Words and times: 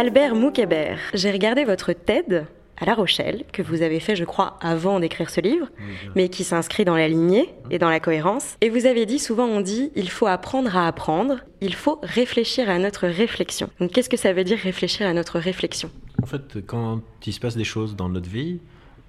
Albert 0.00 0.34
Moukébert, 0.34 0.98
j'ai 1.12 1.30
regardé 1.30 1.66
votre 1.66 1.92
TED 1.92 2.46
à 2.78 2.86
La 2.86 2.94
Rochelle, 2.94 3.44
que 3.52 3.60
vous 3.60 3.82
avez 3.82 4.00
fait, 4.00 4.16
je 4.16 4.24
crois, 4.24 4.58
avant 4.62 4.98
d'écrire 4.98 5.28
ce 5.28 5.42
livre, 5.42 5.66
mais 6.16 6.30
qui 6.30 6.42
s'inscrit 6.42 6.86
dans 6.86 6.96
la 6.96 7.06
lignée 7.06 7.50
et 7.70 7.78
dans 7.78 7.90
la 7.90 8.00
cohérence. 8.00 8.56
Et 8.62 8.70
vous 8.70 8.86
avez 8.86 9.04
dit, 9.04 9.18
souvent 9.18 9.44
on 9.44 9.60
dit, 9.60 9.92
il 9.94 10.08
faut 10.08 10.26
apprendre 10.26 10.74
à 10.74 10.86
apprendre, 10.86 11.40
il 11.60 11.74
faut 11.74 11.98
réfléchir 12.02 12.70
à 12.70 12.78
notre 12.78 13.08
réflexion. 13.08 13.68
Donc 13.78 13.92
qu'est-ce 13.92 14.08
que 14.08 14.16
ça 14.16 14.32
veut 14.32 14.42
dire 14.42 14.56
réfléchir 14.56 15.06
à 15.06 15.12
notre 15.12 15.38
réflexion? 15.38 15.90
En 16.22 16.26
fait, 16.26 16.64
quand 16.66 17.02
il 17.26 17.34
se 17.34 17.40
passe 17.40 17.58
des 17.58 17.64
choses 17.64 17.94
dans 17.94 18.08
notre 18.08 18.30
vie, 18.30 18.58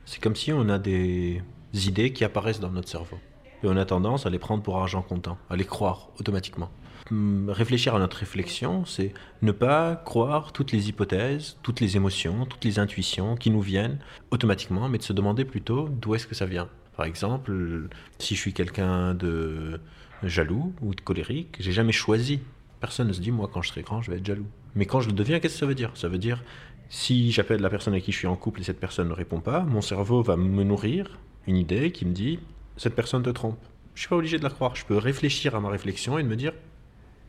c'est 0.03 0.22
comme 0.22 0.36
si 0.36 0.52
on 0.52 0.67
a 0.67 0.78
des 0.78 1.42
idées 1.73 2.12
qui 2.12 2.26
apparaissent 2.26 2.59
dans 2.59 2.72
notre 2.72 2.89
cerveau. 2.89 3.16
Et 3.64 3.68
on 3.68 3.78
a 3.78 3.86
tendance 3.86 4.26
à 4.26 4.30
les 4.30 4.40
prendre 4.40 4.64
pour 4.64 4.78
argent 4.78 5.02
comptant, 5.02 5.38
à 5.50 5.56
les 5.56 5.66
croire 5.66 6.10
automatiquement. 6.20 6.70
Hum, 7.10 7.50
réfléchir 7.50 7.96
à 7.96 8.00
notre 8.00 8.18
réflexion, 8.18 8.86
c'est 8.86 9.14
ne 9.42 9.52
pas 9.52 9.95
croire 9.95 10.52
toutes 10.52 10.72
les 10.72 10.90
hypothèses, 10.90 11.58
toutes 11.64 11.80
les 11.80 11.98
émotions, 11.98 12.45
toutes 12.45 12.64
les 12.64 12.80
intuitions 12.80 13.36
qui 13.36 13.50
nous 13.50 13.62
viennent 13.62 14.00
automatiquement, 14.30 14.88
mais 14.88 14.98
de 14.98 15.03
se 15.03 15.14
demander 15.14 15.45
plutôt 15.45 15.90
d'où 15.90 16.16
est-ce 16.16 16.28
que 16.28 16.36
ça 16.36 16.45
vient. 16.45 16.70
Par 16.95 17.06
exemple, 17.06 17.90
si 18.20 18.36
je 18.36 18.40
suis 18.40 18.53
quelqu'un 18.53 19.14
de 19.14 19.80
jaloux 20.23 20.73
ou 20.81 20.94
de 20.94 21.02
colérique, 21.02 21.56
j'ai 21.59 21.72
jamais 21.72 21.92
choisi. 21.92 22.40
Personne 22.80 23.08
ne 23.08 23.14
se 23.14 23.22
dit, 23.22 23.31
moi, 23.31 23.50
quand 23.52 23.62
je 23.62 23.70
serai 23.70 23.81
grand, 23.81 24.02
je 24.02 24.12
vais 24.12 24.18
être 24.18 24.25
jaloux. 24.25 24.48
Mais 24.75 24.86
quand 24.86 25.02
je 25.02 25.08
le 25.08 25.14
deviens, 25.14 25.40
qu'est-ce 25.40 25.56
que 25.56 25.59
ça 25.59 25.66
veut 25.66 25.75
dire? 25.75 25.92
Ça 25.96 26.08
veut 26.08 26.18
dire, 26.18 26.44
si 26.90 27.31
j'appelle 27.31 27.62
la 27.62 27.70
personne 27.70 27.94
avec 27.94 28.06
qui 28.06 28.12
je 28.12 28.18
suis 28.18 28.28
en 28.28 28.36
couple 28.36 28.62
et 28.62 28.64
cette 28.64 28.80
personne 28.80 29.09
ne 29.09 29.14
répond 29.14 29.40
pas, 29.40 29.62
mon 29.62 29.81
cerveau 29.81 30.22
va 30.22 30.38
me 30.38 30.64
nourrir 30.64 31.20
une 31.48 31.58
idée 31.58 31.92
qui 31.92 32.06
me 32.06 32.14
dit, 32.14 32.40
cette 32.82 32.96
personne 32.96 33.22
te 33.22 33.30
trompe. 33.30 33.60
Je 33.94 34.02
suis 34.02 34.10
pas 34.10 34.16
obligé 34.16 34.40
de 34.40 34.44
la 34.44 34.50
croire. 34.50 34.76
Je 34.76 34.84
peux 34.86 34.98
réfléchir 34.98 35.54
à 35.54 35.60
ma 35.60 35.70
réflexion 35.70 36.18
et 36.18 36.24
de 36.24 36.28
me 36.28 36.36
dire, 36.36 36.54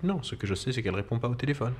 non, 0.02 0.22
ce 0.22 0.34
que 0.34 0.46
je 0.46 0.54
sais, 0.54 0.72
c'est 0.72 0.82
qu'elle 0.82 0.94
répond 0.94 1.18
pas 1.18 1.28
au 1.28 1.34
téléphone. 1.34 1.74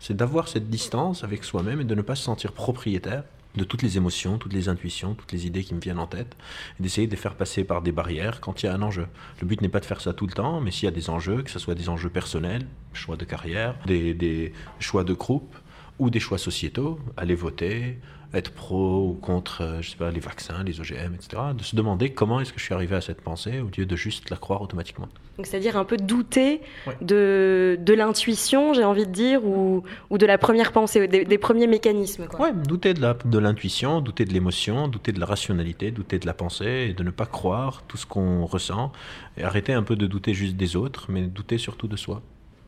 C'est 0.00 0.16
d'avoir 0.16 0.48
cette 0.48 0.68
distance 0.68 1.22
avec 1.22 1.44
soi-même 1.44 1.80
et 1.80 1.84
de 1.84 1.94
ne 1.94 2.02
pas 2.02 2.16
se 2.16 2.24
sentir 2.24 2.50
propriétaire 2.50 3.22
de 3.54 3.62
toutes 3.62 3.82
les 3.82 3.96
émotions, 3.96 4.38
toutes 4.38 4.54
les 4.54 4.68
intuitions, 4.68 5.14
toutes 5.14 5.30
les 5.30 5.46
idées 5.46 5.62
qui 5.62 5.72
me 5.72 5.80
viennent 5.80 6.00
en 6.00 6.08
tête, 6.08 6.34
et 6.80 6.82
d'essayer 6.82 7.06
de 7.06 7.14
faire 7.14 7.36
passer 7.36 7.62
par 7.62 7.80
des 7.80 7.92
barrières 7.92 8.40
quand 8.40 8.62
il 8.62 8.66
y 8.66 8.68
a 8.68 8.74
un 8.74 8.82
enjeu. 8.82 9.06
Le 9.40 9.46
but 9.46 9.60
n'est 9.60 9.68
pas 9.68 9.78
de 9.78 9.84
faire 9.84 10.00
ça 10.00 10.12
tout 10.12 10.26
le 10.26 10.32
temps, 10.32 10.60
mais 10.60 10.72
s'il 10.72 10.86
y 10.86 10.88
a 10.88 10.90
des 10.90 11.08
enjeux, 11.08 11.42
que 11.42 11.50
ce 11.50 11.60
soit 11.60 11.76
des 11.76 11.88
enjeux 11.88 12.10
personnels, 12.10 12.66
choix 12.92 13.16
de 13.16 13.24
carrière, 13.24 13.76
des, 13.86 14.14
des 14.14 14.52
choix 14.80 15.04
de 15.04 15.12
groupe, 15.12 15.54
ou 16.00 16.10
des 16.10 16.18
choix 16.18 16.38
sociétaux, 16.38 16.98
aller 17.16 17.36
voter, 17.36 17.98
être 18.34 18.50
pro 18.50 19.08
ou 19.08 19.14
contre, 19.14 19.62
euh, 19.62 19.82
je 19.82 19.90
sais 19.90 19.96
pas, 19.96 20.10
les 20.10 20.20
vaccins, 20.20 20.62
les 20.64 20.80
OGM, 20.80 21.14
etc. 21.14 21.42
De 21.56 21.62
se 21.62 21.76
demander 21.76 22.10
comment 22.10 22.40
est-ce 22.40 22.52
que 22.52 22.58
je 22.58 22.64
suis 22.64 22.74
arrivé 22.74 22.96
à 22.96 23.00
cette 23.00 23.20
pensée 23.20 23.60
au 23.60 23.68
lieu 23.76 23.86
de 23.86 23.96
juste 23.96 24.30
la 24.30 24.36
croire 24.36 24.62
automatiquement. 24.62 25.08
Donc 25.36 25.46
c'est-à-dire 25.46 25.76
un 25.76 25.84
peu 25.84 25.96
douter 25.96 26.60
de, 27.00 27.78
de 27.80 27.94
l'intuition, 27.94 28.74
j'ai 28.74 28.84
envie 28.84 29.06
de 29.06 29.12
dire, 29.12 29.44
ou, 29.44 29.82
ou, 30.10 30.18
de 30.18 30.26
la 30.26 30.38
première 30.38 30.72
pensée, 30.72 31.06
des, 31.08 31.24
des 31.24 31.38
premiers 31.38 31.66
mécanismes. 31.66 32.26
Oui, 32.38 32.48
douter 32.66 32.94
de 32.94 33.38
l'intuition, 33.38 34.00
de 34.00 34.04
douter 34.04 34.24
de 34.24 34.32
l'émotion, 34.32 34.88
douter 34.88 35.12
de 35.12 35.20
la 35.20 35.26
rationalité, 35.26 35.90
douter 35.90 36.18
de 36.18 36.26
la 36.26 36.34
pensée, 36.34 36.88
et 36.90 36.94
de 36.94 37.02
ne 37.02 37.10
pas 37.10 37.26
croire 37.26 37.82
tout 37.88 37.96
ce 37.96 38.06
qu'on 38.06 38.44
ressent, 38.44 38.92
et 39.36 39.42
arrêter 39.42 39.72
un 39.72 39.82
peu 39.82 39.96
de 39.96 40.06
douter 40.06 40.34
juste 40.34 40.56
des 40.56 40.76
autres, 40.76 41.06
mais 41.08 41.22
douter 41.22 41.58
surtout 41.58 41.88
de 41.88 41.96
soi. 41.96 42.22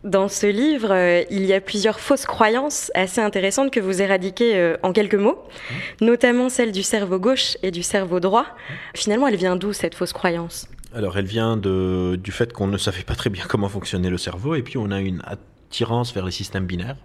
Dans 0.05 0.29
ce 0.29 0.47
livre, 0.47 0.93
euh, 0.93 1.23
il 1.31 1.47
y 1.47 1.55
a 1.55 1.63
plusieurs 1.63 1.99
fausses 1.99 2.27
croyances 2.27 2.93
assez 2.95 3.23
intéressantes 3.23 3.71
que 3.71 3.81
vous 3.81 4.03
éradiquez 4.03 4.55
euh, 4.55 4.77
en 4.83 4.93
quelques 4.93 5.15
mots, 5.15 5.39
mmh. 5.39 6.05
notamment 6.05 6.51
celle 6.51 6.73
du 6.73 6.83
cerveau 6.83 7.19
gauche 7.19 7.57
et 7.63 7.71
du 7.71 7.83
cerveau 7.83 8.21
droit. 8.21 8.43
Mmh. 8.43 8.73
Finalement, 8.95 9.29
elle 9.29 9.37
vient 9.37 9.57
d'où 9.57 9.73
cette 9.73 9.95
fausse 9.95 10.13
croyance? 10.13 10.69
Alors, 10.95 11.17
elle 11.17 11.25
vient 11.25 11.57
de, 11.57 12.17
du 12.23 12.33
fait 12.33 12.53
qu'on 12.53 12.67
ne 12.67 12.77
savait 12.77 13.03
pas 13.03 13.15
très 13.15 13.31
bien 13.31 13.45
comment 13.49 13.71
fonctionnait 13.71 14.11
le 14.11 14.19
cerveau, 14.19 14.55
et 14.55 14.63
puis 14.63 14.77
on 14.77 14.91
a 14.91 15.01
une 15.01 15.23
attirance 15.25 16.13
vers 16.13 16.27
les 16.27 16.33
systèmes 16.33 16.67
binaires 16.67 16.97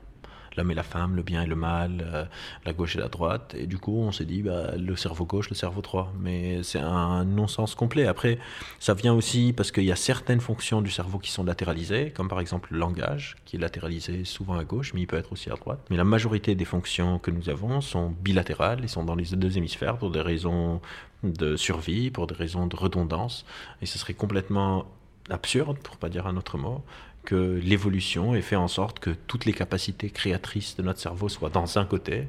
l'homme 0.59 0.71
et 0.71 0.75
la 0.75 0.83
femme, 0.83 1.15
le 1.15 1.23
bien 1.23 1.43
et 1.43 1.45
le 1.45 1.55
mal, 1.55 2.05
euh, 2.05 2.25
la 2.65 2.73
gauche 2.73 2.95
et 2.97 2.99
la 2.99 3.07
droite. 3.07 3.55
Et 3.57 3.65
du 3.65 3.77
coup, 3.77 3.97
on 3.97 4.11
s'est 4.11 4.25
dit, 4.25 4.41
bah, 4.41 4.75
le 4.77 4.95
cerveau 4.97 5.25
gauche, 5.25 5.49
le 5.49 5.55
cerveau 5.55 5.81
droit. 5.81 6.11
Mais 6.19 6.61
c'est 6.63 6.79
un 6.79 7.23
non-sens 7.23 7.75
complet. 7.75 8.05
Après, 8.07 8.39
ça 8.79 8.93
vient 8.93 9.13
aussi 9.13 9.53
parce 9.53 9.71
qu'il 9.71 9.85
y 9.85 9.91
a 9.91 9.95
certaines 9.95 10.41
fonctions 10.41 10.81
du 10.81 10.91
cerveau 10.91 11.17
qui 11.17 11.31
sont 11.31 11.45
latéralisées, 11.45 12.11
comme 12.11 12.27
par 12.27 12.41
exemple 12.41 12.73
le 12.73 12.79
langage, 12.79 13.37
qui 13.45 13.55
est 13.55 13.59
latéralisé 13.59 14.25
souvent 14.25 14.57
à 14.57 14.65
gauche, 14.65 14.93
mais 14.93 15.01
il 15.01 15.07
peut 15.07 15.17
être 15.17 15.31
aussi 15.31 15.49
à 15.49 15.55
droite. 15.55 15.79
Mais 15.89 15.97
la 15.97 16.03
majorité 16.03 16.55
des 16.55 16.65
fonctions 16.65 17.19
que 17.19 17.31
nous 17.31 17.49
avons 17.49 17.79
sont 17.79 18.09
bilatérales, 18.09 18.79
ils 18.83 18.89
sont 18.89 19.05
dans 19.05 19.15
les 19.15 19.25
deux 19.31 19.57
hémisphères 19.57 19.97
pour 19.97 20.11
des 20.11 20.21
raisons 20.21 20.81
de 21.23 21.55
survie, 21.55 22.11
pour 22.11 22.27
des 22.27 22.35
raisons 22.35 22.67
de 22.67 22.75
redondance. 22.75 23.45
Et 23.81 23.85
ce 23.85 23.97
serait 23.97 24.13
complètement 24.13 24.85
absurde, 25.29 25.77
pour 25.79 25.95
pas 25.97 26.09
dire 26.09 26.27
un 26.27 26.35
autre 26.37 26.57
mot, 26.57 26.83
que 27.29 27.59
l'évolution 27.63 28.33
ait 28.33 28.41
fait 28.41 28.55
en 28.55 28.67
sorte 28.67 28.97
que 28.97 29.11
toutes 29.27 29.45
les 29.45 29.53
capacités 29.53 30.09
créatrices 30.09 30.75
de 30.77 30.81
notre 30.81 30.99
cerveau 30.99 31.29
soient 31.29 31.51
dans 31.51 31.77
un 31.77 31.85
côté 31.85 32.23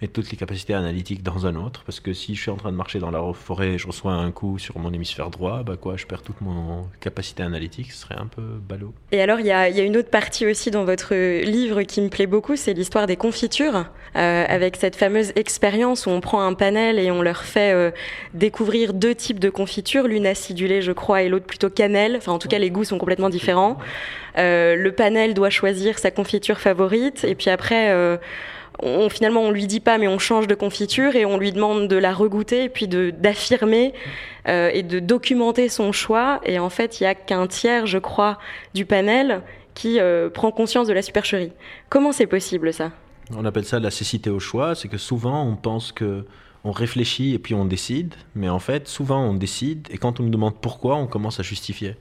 et 0.00 0.06
toutes 0.06 0.30
les 0.30 0.36
capacités 0.36 0.74
analytiques 0.74 1.24
dans 1.24 1.44
un 1.46 1.56
autre. 1.56 1.82
Parce 1.84 1.98
que 1.98 2.12
si 2.12 2.36
je 2.36 2.42
suis 2.42 2.52
en 2.52 2.56
train 2.56 2.70
de 2.70 2.76
marcher 2.76 3.00
dans 3.00 3.10
la 3.10 3.20
forêt 3.32 3.70
et 3.70 3.78
je 3.78 3.88
reçois 3.88 4.12
un 4.12 4.30
coup 4.30 4.60
sur 4.60 4.78
mon 4.78 4.92
hémisphère 4.92 5.30
droit, 5.30 5.64
bah 5.64 5.76
quoi, 5.76 5.96
je 5.96 6.06
perds 6.06 6.22
toute 6.22 6.40
mon 6.40 6.86
capacité 7.00 7.42
analytique, 7.42 7.90
ce 7.90 8.02
serait 8.02 8.14
un 8.14 8.28
peu 8.28 8.42
ballot. 8.42 8.94
Et 9.10 9.20
alors, 9.20 9.40
il 9.40 9.46
y 9.46 9.50
a, 9.50 9.68
y 9.68 9.80
a, 9.80 9.82
une 9.82 9.96
autre 9.96 10.10
partie 10.10 10.46
aussi 10.46 10.70
dans 10.70 10.84
votre 10.84 11.14
livre 11.42 11.82
qui 11.82 12.00
me 12.00 12.08
plaît 12.08 12.28
beaucoup, 12.28 12.54
c'est 12.54 12.74
l'histoire 12.74 13.08
des 13.08 13.16
confitures, 13.16 13.86
euh, 14.16 14.44
avec 14.48 14.76
cette 14.76 14.94
fameuse 14.94 15.32
expérience 15.34 16.06
où 16.06 16.10
on 16.10 16.20
prend 16.20 16.46
un 16.46 16.54
panel 16.54 17.00
et 17.00 17.10
on 17.10 17.22
leur 17.22 17.42
fait 17.42 17.72
euh, 17.72 17.90
découvrir 18.34 18.94
deux 18.94 19.16
types 19.16 19.40
de 19.40 19.50
confitures, 19.50 20.06
l'une 20.06 20.28
acidulée, 20.28 20.80
je 20.80 20.92
crois, 20.92 21.22
et 21.22 21.28
l'autre 21.28 21.46
plutôt 21.46 21.70
cannelle. 21.70 22.14
Enfin, 22.16 22.30
en 22.30 22.38
tout 22.38 22.46
cas, 22.46 22.60
les 22.60 22.70
goûts 22.70 22.84
sont 22.84 22.98
complètement 22.98 23.30
différents. 23.30 23.78
Euh, 24.36 24.43
le 24.76 24.90
panel 24.92 25.34
doit 25.34 25.50
choisir 25.50 25.98
sa 25.98 26.10
confiture 26.10 26.60
favorite 26.60 27.24
et 27.24 27.34
puis 27.34 27.50
après 27.50 27.90
euh, 27.90 28.16
on, 28.80 29.08
finalement 29.08 29.40
on 29.40 29.50
lui 29.50 29.66
dit 29.66 29.80
pas 29.80 29.98
mais 29.98 30.08
on 30.08 30.18
change 30.18 30.46
de 30.46 30.54
confiture 30.54 31.16
et 31.16 31.24
on 31.24 31.38
lui 31.38 31.52
demande 31.52 31.88
de 31.88 31.96
la 31.96 32.12
regoûter 32.12 32.64
et 32.64 32.68
puis 32.68 32.88
d'affirmer 32.88 33.94
euh, 34.48 34.70
et 34.72 34.82
de 34.82 34.98
documenter 34.98 35.68
son 35.68 35.92
choix 35.92 36.40
et 36.44 36.58
en 36.58 36.70
fait 36.70 37.00
il 37.00 37.04
y 37.04 37.06
a 37.06 37.14
qu'un 37.14 37.46
tiers 37.46 37.86
je 37.86 37.98
crois 37.98 38.38
du 38.74 38.84
panel 38.84 39.42
qui 39.74 40.00
euh, 40.00 40.30
prend 40.30 40.52
conscience 40.52 40.86
de 40.86 40.92
la 40.92 41.02
supercherie. 41.02 41.52
Comment 41.88 42.12
c'est 42.12 42.28
possible 42.28 42.72
ça? 42.72 42.92
On 43.34 43.44
appelle 43.44 43.64
ça 43.64 43.80
la 43.80 43.90
cécité 43.90 44.30
au 44.30 44.38
choix, 44.38 44.74
c'est 44.74 44.88
que 44.88 44.98
souvent 44.98 45.44
on 45.44 45.56
pense 45.56 45.92
que 45.92 46.24
on 46.64 46.72
réfléchit 46.72 47.34
et 47.34 47.38
puis 47.38 47.54
on 47.54 47.66
décide, 47.66 48.14
mais 48.34 48.48
en 48.48 48.58
fait, 48.58 48.88
souvent 48.88 49.22
on 49.22 49.34
décide 49.34 49.86
et 49.90 49.98
quand 49.98 50.18
on 50.18 50.22
nous 50.22 50.30
demande 50.30 50.54
pourquoi, 50.60 50.96
on 50.96 51.06
commence 51.06 51.38
à 51.38 51.42
justifier. 51.42 51.96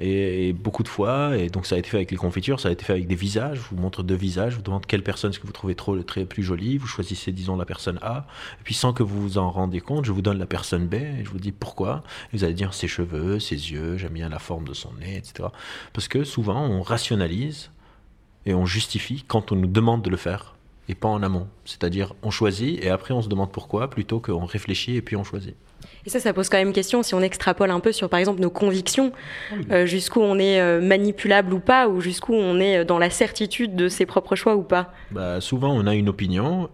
Et, 0.00 0.52
beaucoup 0.52 0.82
de 0.82 0.88
fois, 0.88 1.36
et 1.36 1.48
donc 1.48 1.66
ça 1.66 1.74
a 1.74 1.78
été 1.78 1.90
fait 1.90 1.98
avec 1.98 2.10
les 2.10 2.16
confitures, 2.16 2.58
ça 2.58 2.68
a 2.70 2.72
été 2.72 2.84
fait 2.84 2.94
avec 2.94 3.06
des 3.06 3.14
visages. 3.14 3.58
Je 3.58 3.74
vous 3.74 3.80
montre 3.80 4.02
deux 4.02 4.14
visages, 4.14 4.52
je 4.52 4.56
vous 4.56 4.62
demande 4.62 4.86
quelle 4.86 5.02
personne 5.02 5.30
est-ce 5.30 5.38
que 5.38 5.46
vous 5.46 5.52
trouvez 5.52 5.74
trop, 5.74 5.96
très 6.02 6.24
plus 6.24 6.42
jolie. 6.42 6.78
Vous 6.78 6.86
choisissez, 6.86 7.32
disons, 7.32 7.56
la 7.56 7.66
personne 7.66 7.98
A. 8.02 8.26
Et 8.60 8.64
puis 8.64 8.74
sans 8.74 8.92
que 8.92 9.02
vous 9.02 9.20
vous 9.20 9.38
en 9.38 9.50
rendiez 9.50 9.80
compte, 9.80 10.04
je 10.04 10.12
vous 10.12 10.22
donne 10.22 10.38
la 10.38 10.46
personne 10.46 10.86
B 10.86 10.94
et 10.94 11.24
je 11.24 11.30
vous 11.30 11.38
dis 11.38 11.52
pourquoi. 11.52 12.02
Et 12.32 12.36
vous 12.36 12.44
allez 12.44 12.54
dire 12.54 12.72
ses 12.74 12.88
cheveux, 12.88 13.38
ses 13.38 13.72
yeux, 13.72 13.98
j'aime 13.98 14.12
bien 14.12 14.28
la 14.28 14.38
forme 14.38 14.66
de 14.66 14.74
son 14.74 14.92
nez, 14.94 15.16
etc. 15.16 15.48
Parce 15.92 16.08
que 16.08 16.24
souvent, 16.24 16.64
on 16.64 16.82
rationalise 16.82 17.70
et 18.46 18.54
on 18.54 18.66
justifie 18.66 19.24
quand 19.26 19.52
on 19.52 19.56
nous 19.56 19.66
demande 19.66 20.02
de 20.02 20.10
le 20.10 20.16
faire 20.16 20.54
et 20.88 20.94
pas 20.94 21.08
en 21.08 21.22
amont. 21.22 21.46
C'est-à-dire, 21.64 22.14
on 22.22 22.30
choisit 22.30 22.82
et 22.82 22.90
après 22.90 23.14
on 23.14 23.22
se 23.22 23.28
demande 23.28 23.52
pourquoi 23.52 23.90
plutôt 23.90 24.18
qu'on 24.18 24.44
réfléchit 24.44 24.96
et 24.96 25.02
puis 25.02 25.16
on 25.16 25.24
choisit. 25.24 25.54
Et 26.06 26.10
ça, 26.10 26.20
ça 26.20 26.32
pose 26.32 26.48
quand 26.48 26.58
même 26.58 26.72
question 26.72 27.02
si 27.02 27.14
on 27.14 27.20
extrapole 27.20 27.70
un 27.70 27.80
peu 27.80 27.92
sur, 27.92 28.08
par 28.08 28.18
exemple, 28.18 28.40
nos 28.40 28.50
convictions, 28.50 29.12
euh, 29.70 29.86
jusqu'où 29.86 30.20
on 30.20 30.38
est 30.38 30.60
euh, 30.60 30.80
manipulable 30.80 31.52
ou 31.52 31.60
pas, 31.60 31.88
ou 31.88 32.00
jusqu'où 32.00 32.34
on 32.34 32.58
est 32.58 32.84
dans 32.84 32.98
la 32.98 33.10
certitude 33.10 33.76
de 33.76 33.88
ses 33.88 34.06
propres 34.06 34.34
choix 34.34 34.56
ou 34.56 34.62
pas. 34.62 34.92
Bah, 35.10 35.40
souvent, 35.40 35.72
on 35.72 35.86
a 35.86 35.94
une 35.94 36.08
opinion, 36.08 36.70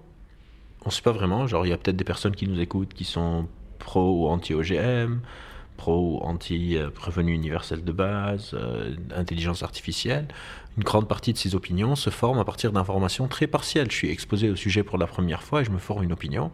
on 0.85 0.89
ne 0.89 0.93
sait 0.93 1.03
pas 1.03 1.13
vraiment. 1.13 1.47
Genre, 1.47 1.67
il 1.67 1.71
y 1.71 1.73
a 1.73 1.77
peut-être 1.77 1.97
des 1.97 2.05
personnes 2.05 2.37
qui 2.37 2.47
nous 2.47 2.61
écoutent 2.61 2.95
qui 2.95 3.05
sont 3.05 3.47
pro 3.79 4.23
ou 4.23 4.29
anti-OGM, 4.29 5.21
pro 5.77 6.15
ou 6.15 6.19
anti-revenu 6.23 7.33
universel 7.33 7.85
de 7.85 7.93
base, 7.93 8.51
euh, 8.55 8.95
intelligence 9.15 9.63
artificielle 9.63 10.29
une 10.77 10.85
grande 10.85 11.09
partie 11.09 11.33
de 11.33 11.39
ces 11.39 11.55
opinions 11.55 11.97
se 11.97 12.11
forment 12.11 12.39
à 12.39 12.45
partir 12.45 12.71
d'informations 12.71 13.29
très 13.29 13.47
partielles. 13.47 13.91
Je 13.91 13.97
suis 13.97 14.11
exposé 14.11 14.51
au 14.51 14.57
sujet 14.57 14.83
pour 14.83 14.99
la 14.99 15.07
première 15.07 15.43
fois 15.43 15.63
et 15.63 15.65
je 15.65 15.71
me 15.71 15.79
forme 15.79 16.03
une 16.03 16.13
opinion. 16.13 16.51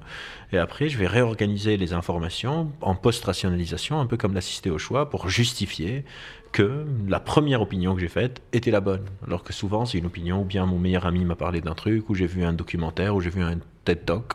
Et 0.52 0.58
après, 0.58 0.88
je 0.88 0.96
vais 0.96 1.08
réorganiser 1.08 1.76
les 1.76 1.92
informations 1.92 2.70
en 2.82 2.94
post-rationalisation, 2.94 4.00
un 4.00 4.06
peu 4.06 4.16
comme 4.16 4.34
l'assister 4.34 4.70
au 4.70 4.78
choix, 4.78 5.10
pour 5.10 5.28
justifier 5.28 6.04
que 6.52 6.86
la 7.08 7.18
première 7.18 7.62
opinion 7.62 7.94
que 7.94 8.00
j'ai 8.00 8.08
faite 8.08 8.42
était 8.52 8.70
la 8.70 8.80
bonne. 8.80 9.04
Alors 9.26 9.42
que 9.42 9.52
souvent, 9.52 9.86
c'est 9.86 9.98
une 9.98 10.06
opinion, 10.06 10.42
ou 10.42 10.44
bien 10.44 10.66
mon 10.66 10.78
meilleur 10.78 11.06
ami 11.06 11.24
m'a 11.24 11.34
parlé 11.34 11.60
d'un 11.60 11.74
truc, 11.74 12.08
ou 12.08 12.14
j'ai 12.14 12.26
vu 12.26 12.44
un 12.44 12.52
documentaire, 12.52 13.16
ou 13.16 13.20
j'ai 13.20 13.30
vu 13.30 13.42
un 13.42 13.58
TED 13.84 14.04
Talk. 14.04 14.34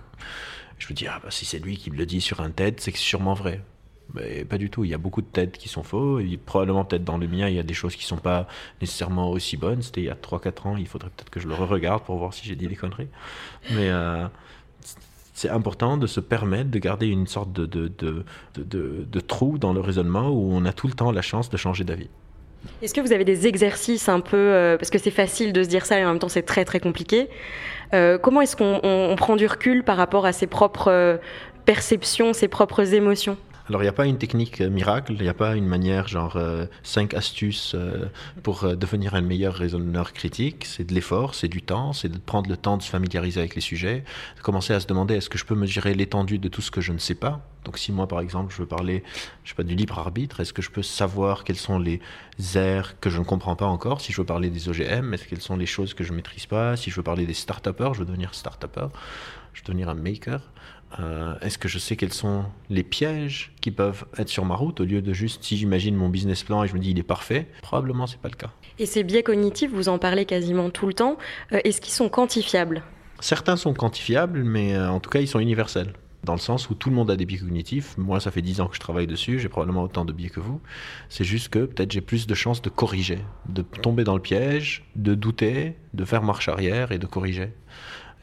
Je 0.80 0.88
me 0.90 0.94
dis, 0.94 1.08
ah 1.08 1.22
bah, 1.24 1.32
si 1.32 1.46
c'est 1.46 1.60
lui 1.60 1.78
qui 1.78 1.92
me 1.92 1.96
le 1.96 2.06
dit 2.06 2.20
sur 2.20 2.42
un 2.42 2.52
TED, 2.52 2.82
c'est 2.82 2.96
sûrement 2.96 3.36
vrai. 3.36 3.62
Mais 4.14 4.46
pas 4.46 4.58
du 4.58 4.70
tout. 4.70 4.84
Il 4.84 4.90
y 4.90 4.94
a 4.94 4.98
beaucoup 4.98 5.22
de 5.22 5.28
TED 5.28 5.52
qui 5.52 5.70
sont 5.70 5.84
faux. 5.84 6.20
Probablement, 6.46 6.86
peut-être 6.86 7.04
dans 7.04 7.18
le 7.18 7.28
mien, 7.28 7.48
il 7.48 7.56
y 7.56 7.60
a 7.60 7.64
des 7.64 7.74
choses 7.74 7.96
qui 7.96 8.04
ne 8.04 8.08
sont 8.08 8.18
pas 8.18 8.48
nécessairement 8.82 9.30
aussi 9.30 9.58
bonnes. 9.58 9.82
C'était 9.82 10.02
il 10.02 10.06
y 10.06 10.10
a 10.10 10.16
3-4 10.16 10.68
ans. 10.68 10.78
Il 10.78 10.88
faudrait 10.88 11.10
peut-être 11.10 11.30
que 11.30 11.40
je 11.40 11.48
le 11.48 11.54
re-regarde 11.54 12.04
pour 12.04 12.18
voir 12.18 12.34
si 12.34 12.46
j'ai 12.46 12.56
dit 12.56 12.68
des 12.68 12.76
conneries. 12.76 13.10
Mais 13.72 13.90
euh, 13.90 14.28
c'est 15.34 15.50
important 15.50 15.98
de 15.98 16.08
se 16.08 16.20
permettre 16.20 16.72
de 16.72 16.80
garder 16.80 17.08
une 17.08 17.28
sorte 17.28 17.52
de, 17.52 17.66
de, 17.66 17.92
de, 18.56 19.06
de, 19.06 19.20
trou 19.20 19.58
dans 19.58 19.74
le 19.74 19.82
raisonnement 19.82 20.30
où 20.30 20.52
on 20.52 20.66
a 20.66 20.74
tout 20.74 20.88
le 20.88 20.94
temps 20.94 21.12
la 21.12 21.22
chance 21.22 21.50
de 21.50 21.58
changer 21.58 21.84
d'avis. 21.84 22.10
Est-ce 22.82 22.94
que 22.94 23.02
vous 23.02 23.14
avez 23.14 23.24
des 23.24 23.46
exercices 23.46 24.10
un 24.10 24.20
peu, 24.20 24.36
euh, 24.36 24.78
parce 24.78 24.90
que 24.90 24.98
c'est 24.98 25.12
facile 25.12 25.54
de 25.54 25.64
se 25.64 25.70
dire 25.70 25.86
ça 25.86 26.00
et 26.00 26.04
en 26.04 26.10
même 26.10 26.20
temps 26.20 26.28
c'est 26.28 26.42
très 26.42 26.66
très 26.66 26.80
compliqué, 26.80 27.30
euh, 27.94 28.18
comment 28.18 28.42
est-ce 28.42 28.56
qu'on 28.56 29.16
prend 29.16 29.36
du 29.36 29.46
recul 29.46 29.84
par 29.84 29.96
rapport 29.96 30.26
à 30.26 30.34
ses 30.34 30.48
propres 30.48 31.20
perceptions, 31.66 32.34
ses 32.34 32.48
propres 32.48 32.94
émotions? 32.96 33.38
Alors, 33.70 33.82
il 33.82 33.86
n'y 33.86 33.90
a 33.90 33.94
pas 33.94 34.06
une 34.06 34.18
technique 34.18 34.62
euh, 34.62 34.70
miracle, 34.70 35.14
il 35.14 35.22
n'y 35.22 35.28
a 35.28 35.34
pas 35.34 35.56
une 35.56 35.68
manière, 35.68 36.08
genre, 36.08 36.38
euh, 36.38 36.66
cinq 36.84 37.14
astuces 37.14 37.74
euh, 37.76 38.06
pour 38.42 38.76
devenir 38.78 39.14
un 39.14 39.22
meilleur 39.22 39.54
raisonneur 39.56 40.14
critique? 40.14 40.66
C'est 40.66 40.86
de 40.86 40.94
l'effort, 40.94 41.36
c'est 41.36 41.50
du 41.50 41.62
temps, 41.62 41.92
c'est 41.92 42.08
de 42.10 42.18
prendre 42.18 42.50
le 42.50 42.56
temps 42.56 42.78
de 42.78 42.82
se 42.82 42.90
familiariser 42.90 43.42
avec 43.42 43.56
les 43.56 43.62
sujets, 43.62 44.06
de 44.38 44.42
commencer 44.42 44.74
à 44.74 44.80
se 44.80 44.88
demander 44.88 45.16
est-ce 45.16 45.30
que 45.30 45.38
je 45.38 45.46
peux 45.46 45.56
mesurer 45.56 45.94
l'étendue 45.94 46.40
de 46.40 46.48
tout 46.48 46.62
ce 46.62 46.72
que 46.72 46.80
je 46.80 46.94
ne 46.94 46.98
sais 46.98 47.16
pas? 47.16 47.42
Donc, 47.66 47.78
si 47.78 47.92
moi, 47.92 48.08
par 48.08 48.22
exemple, 48.22 48.54
je 48.54 48.62
veux 48.62 48.68
parler, 48.68 49.04
je 49.44 49.50
sais 49.50 49.56
pas, 49.56 49.64
du 49.64 49.76
libre 49.76 50.00
arbitre, 50.00 50.40
est-ce 50.40 50.54
que 50.54 50.62
je 50.62 50.72
peux 50.72 50.84
savoir 50.84 51.44
quelles 51.44 51.58
sont 51.58 51.78
les 51.78 52.00
aires 52.56 52.98
que 53.02 53.10
je 53.10 53.20
ne 53.20 53.26
comprends 53.26 53.58
pas 53.58 53.66
encore? 53.66 54.00
Si 54.00 54.14
je 54.14 54.22
veux 54.22 54.26
parler 54.26 54.50
des 54.50 54.70
OGM, 54.70 55.14
est-ce 55.14 55.28
quelles 55.28 55.42
sont 55.42 55.58
les 55.58 55.66
choses 55.66 55.94
que 55.94 56.06
je 56.06 56.14
maîtrise 56.14 56.46
pas? 56.46 56.78
Si 56.78 56.90
je 56.90 56.96
veux 56.96 57.04
parler 57.04 57.26
des 57.26 57.34
start-upers, 57.34 57.94
je 57.96 58.00
veux 58.00 58.06
devenir 58.06 58.34
start-upper, 58.34 58.88
je 59.52 59.60
veux 59.60 59.66
devenir 59.66 59.90
un 59.90 59.96
maker. 59.96 60.40
Euh, 61.00 61.36
est-ce 61.42 61.58
que 61.58 61.68
je 61.68 61.80
sais 61.80 61.96
quels 61.96 62.14
sont 62.14 62.46
les 62.70 62.84
pièges 62.84 63.52
qui 63.62 63.72
peuvent 63.72 64.06
être 64.18 64.30
sur 64.30 64.46
ma 64.46 64.56
route 64.56 64.80
au 64.80 64.86
lieu 64.86 65.02
de 65.02 65.14
juste 65.14 65.44
si 65.44 65.58
j'imagine 65.58 65.96
mon 65.96 66.10
business 66.10 66.44
plan 66.44 66.64
et 66.64 66.68
je 66.68 66.74
me 66.74 66.80
dis 66.80 66.92
il 66.92 67.00
est 67.00 67.04
parfait 67.04 67.48
Probablement 67.62 68.08
c'est 68.08 68.20
pas 68.20 68.30
le 68.30 68.36
cas. 68.36 68.52
Et 68.80 68.86
ces 68.86 69.04
biais 69.04 69.24
cognitifs, 69.24 69.72
vous 69.72 69.90
en 69.90 69.98
parlez 69.98 70.26
quasiment 70.26 70.70
tout 70.70 70.88
le 70.88 70.94
temps. 70.94 71.18
Euh, 71.52 71.60
est-ce 71.64 71.82
qu'ils 71.82 71.94
sont 71.94 72.10
quantifiables? 72.10 72.84
Certains 73.20 73.58
sont 73.58 73.74
quantifiables, 73.74 74.44
mais 74.44 74.76
euh, 74.76 74.90
en 74.90 75.00
tout 75.00 75.10
cas 75.10 75.20
ils 75.20 75.28
sont 75.28 75.40
universels. 75.40 75.94
Dans 76.24 76.34
le 76.34 76.40
sens 76.40 76.70
où 76.70 76.74
tout 76.74 76.90
le 76.90 76.96
monde 76.96 77.10
a 77.12 77.16
des 77.16 77.26
biais 77.26 77.38
cognitifs. 77.38 77.98
Moi, 77.98 78.20
ça 78.20 78.32
fait 78.32 78.42
10 78.42 78.60
ans 78.60 78.68
que 78.68 78.76
je 78.76 78.82
travaille 78.82 79.08
dessus, 79.08 79.40
j'ai 79.40 79.48
probablement 79.48 79.84
autant 79.84 80.04
de 80.04 80.12
biais 80.12 80.30
que 80.30 80.42
vous. 80.42 80.60
C'est 81.10 81.24
juste 81.24 81.50
que 81.50 81.60
peut-être 81.60 81.92
j'ai 81.92 82.02
plus 82.02 82.28
de 82.28 82.34
chances 82.34 82.62
de 82.62 82.70
corriger, 82.70 83.20
de 83.48 83.62
tomber 83.62 84.04
dans 84.04 84.16
le 84.16 84.22
piège, 84.22 84.84
de 84.96 85.16
douter, 85.16 85.76
de 85.94 86.06
faire 86.06 86.24
marche 86.24 86.50
arrière 86.50 86.92
et 86.92 86.98
de 86.98 87.06
corriger. 87.06 87.54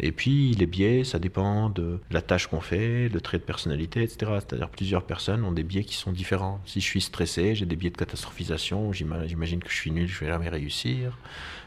Et 0.01 0.13
puis 0.13 0.53
les 0.55 0.67
biais, 0.67 1.05
ça 1.05 1.19
dépend 1.19 1.71
de 1.71 2.01
la 2.11 2.21
tâche 2.21 2.47
qu'on 2.49 2.61
fait, 2.61 3.09
le 3.09 3.21
trait 3.21 3.39
de 3.39 3.45
personnalité, 3.45 4.03
etc. 4.03 4.33
C'est-à-dire 4.41 4.69
plusieurs 4.69 5.05
personnes 5.05 5.45
ont 5.45 5.53
des 5.53 5.63
biais 5.63 5.85
qui 5.85 5.95
sont 5.95 6.13
différents. 6.13 6.61
Si 6.67 6.81
je 6.81 6.87
suis 6.87 7.01
stressé, 7.01 7.55
j'ai 7.55 7.67
des 7.67 7.77
biais 7.77 7.91
de 7.91 7.97
catastrophisation, 7.97 8.93
j'imagine 8.93 9.63
que 9.63 9.71
je 9.71 9.77
suis 9.77 9.91
nul, 9.91 10.09
je 10.09 10.21
vais 10.21 10.27
jamais 10.27 10.49
réussir. 10.49 11.19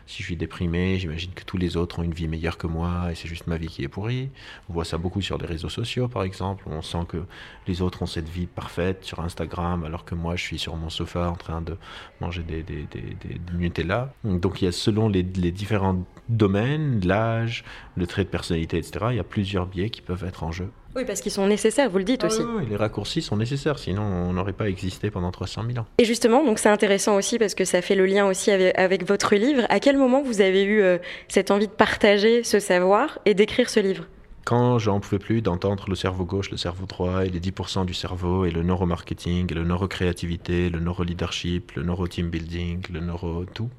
Si 0.08 0.24
je 0.24 0.28
suis 0.28 0.38
déprimé, 0.38 0.98
j'imagine 0.98 1.32
que 1.34 1.44
tous 1.44 1.58
les 1.58 1.76
autres 1.76 2.00
ont 2.00 2.04
une 2.04 2.14
vie 2.14 2.30
meilleure 2.30 2.58
que 2.58 2.66
moi 2.66 3.12
et 3.12 3.16
c'est 3.16 3.28
juste 3.28 3.46
ma 3.46 3.58
vie 3.58 3.68
qui 3.68 3.84
est 3.84 3.90
pourrie. 3.90 4.30
On 4.70 4.74
voit 4.74 4.86
ça 4.86 4.98
beaucoup 4.98 5.22
sur 5.22 5.38
les 5.38 5.46
réseaux 5.46 5.70
sociaux, 5.70 6.08
par 6.08 6.24
exemple. 6.24 6.64
On 6.68 6.82
sent 6.82 7.06
que 7.10 7.26
les 7.68 7.82
autres 7.82 8.02
ont 8.04 8.06
cette 8.06 8.30
vie 8.30 8.48
parfaite 8.48 9.04
sur 9.04 9.20
Instagram 9.20 9.84
alors 9.84 10.06
que 10.06 10.16
moi, 10.16 10.38
je 10.38 10.44
suis 10.44 10.60
sur 10.60 10.78
mon 10.78 10.90
sofa 10.90 11.30
en 11.30 11.36
train 11.36 11.62
de 11.62 11.76
manger 12.22 12.44
des, 12.44 12.64
des, 12.64 12.88
des, 12.90 13.18
Nutella. 13.54 14.14
Donc 14.24 14.62
il 14.62 14.66
y 14.66 14.68
a 14.70 14.72
selon 14.72 15.10
les 15.10 15.24
différents 15.24 16.06
domaines, 16.30 17.06
l'âge, 17.06 17.64
le 17.96 18.08
trait 18.08 18.24
de 18.24 18.30
personnalité, 18.30 18.78
etc., 18.78 19.08
il 19.12 19.18
y 19.18 19.20
a 19.20 19.24
plusieurs 19.24 19.66
biais 19.66 19.90
qui 19.90 20.02
peuvent 20.02 20.24
être 20.24 20.44
en 20.44 20.52
jeu. 20.52 20.72
Oui, 20.96 21.04
parce 21.06 21.22
qu'ils 21.22 21.32
sont 21.32 21.48
nécessaires, 21.48 21.90
vous 21.90 21.98
le 22.00 22.04
dites 22.04 22.24
ah 22.24 22.28
aussi. 22.28 22.42
Oui, 22.42 22.66
les 22.70 22.76
raccourcis 22.76 23.22
sont 23.22 23.38
nécessaires, 23.38 23.78
sinon 23.78 24.02
on 24.02 24.34
n'aurait 24.34 24.54
pas 24.54 24.70
existé 24.70 25.12
pendant 25.12 25.32
300 25.32 25.64
000 25.68 25.80
ans. 25.80 25.86
Et 26.00 26.06
justement, 26.06 26.44
donc 26.44 26.60
c'est 26.60 26.70
intéressant 26.70 27.16
aussi 27.16 27.38
parce 27.38 27.56
que 27.56 27.66
ça 27.66 27.82
fait 27.82 27.96
le 27.96 28.06
lien 28.06 28.26
aussi 28.26 28.52
avec, 28.52 29.08
votre 29.08 29.36
livre. 29.36 29.64
À 29.70 29.80
quel 29.80 29.98
moment 29.98 30.22
vous 30.22 30.42
avez 30.42 30.64
eu 30.64 30.82
euh, 30.82 30.98
cette 31.28 31.52
envie 31.52 31.68
de 31.68 31.72
partager 31.72 32.44
ce 32.44 32.60
savoir 32.60 33.20
et 33.26 33.34
d'écrire 33.34 33.70
ce 33.70 33.80
livre? 33.80 34.06
Quand 34.48 34.80
j'en 34.80 35.02
pouvais 35.02 35.20
plus 35.20 35.42
d'entendre 35.42 35.86
le 35.90 35.96
cerveau 35.96 36.24
gauche, 36.24 36.52
le 36.52 36.58
cerveau 36.58 36.86
droit 36.86 37.26
et 37.26 37.30
les 37.30 37.42
10% 37.42 37.86
du 37.86 37.94
cerveau 37.94 38.46
et 38.46 38.52
le 38.52 38.64
neuromarketing, 38.64 39.52
et 39.52 39.54
le 39.54 39.66
neurocréativité, 39.66 40.70
le 40.70 40.80
neuroleadership, 40.80 41.74
le 41.74 41.84
neuro-team 41.84 42.30
building, 42.30 42.82
le 42.94 43.02
neuro-tout, 43.02 43.70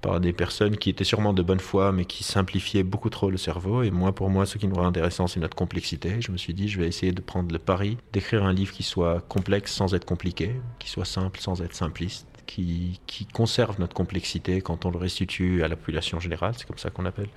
par 0.00 0.20
des 0.20 0.32
personnes 0.32 0.76
qui 0.76 0.90
étaient 0.90 1.04
sûrement 1.04 1.32
de 1.32 1.42
bonne 1.42 1.60
foi, 1.60 1.92
mais 1.92 2.04
qui 2.04 2.24
simplifiaient 2.24 2.82
beaucoup 2.82 3.10
trop 3.10 3.30
le 3.30 3.36
cerveau. 3.36 3.82
Et 3.82 3.90
moi, 3.90 4.14
pour 4.14 4.30
moi, 4.30 4.46
ce 4.46 4.58
qui 4.58 4.66
nous 4.66 4.76
rend 4.76 4.86
intéressant, 4.86 5.26
c'est 5.26 5.40
notre 5.40 5.56
complexité. 5.56 6.20
Je 6.20 6.32
me 6.32 6.36
suis 6.36 6.54
dit, 6.54 6.68
je 6.68 6.80
vais 6.80 6.86
essayer 6.86 7.12
de 7.12 7.20
prendre 7.20 7.52
le 7.52 7.58
pari 7.58 7.98
d'écrire 8.12 8.44
un 8.44 8.52
livre 8.52 8.72
qui 8.72 8.82
soit 8.82 9.20
complexe 9.28 9.72
sans 9.72 9.94
être 9.94 10.04
compliqué, 10.04 10.60
qui 10.78 10.88
soit 10.88 11.04
simple 11.04 11.40
sans 11.40 11.62
être 11.62 11.74
simpliste, 11.74 12.26
qui, 12.50 13.26
conserve 13.32 13.78
notre 13.78 13.94
complexité 13.94 14.60
quand 14.60 14.84
on 14.84 14.90
le 14.90 14.98
restitue 14.98 15.62
à 15.62 15.68
la 15.68 15.76
population 15.76 16.18
générale, 16.18 16.54
c'est 16.56 16.66
comme 16.66 16.78
ça 16.78 16.90
qu'on 16.90 17.04
appelle 17.04 17.28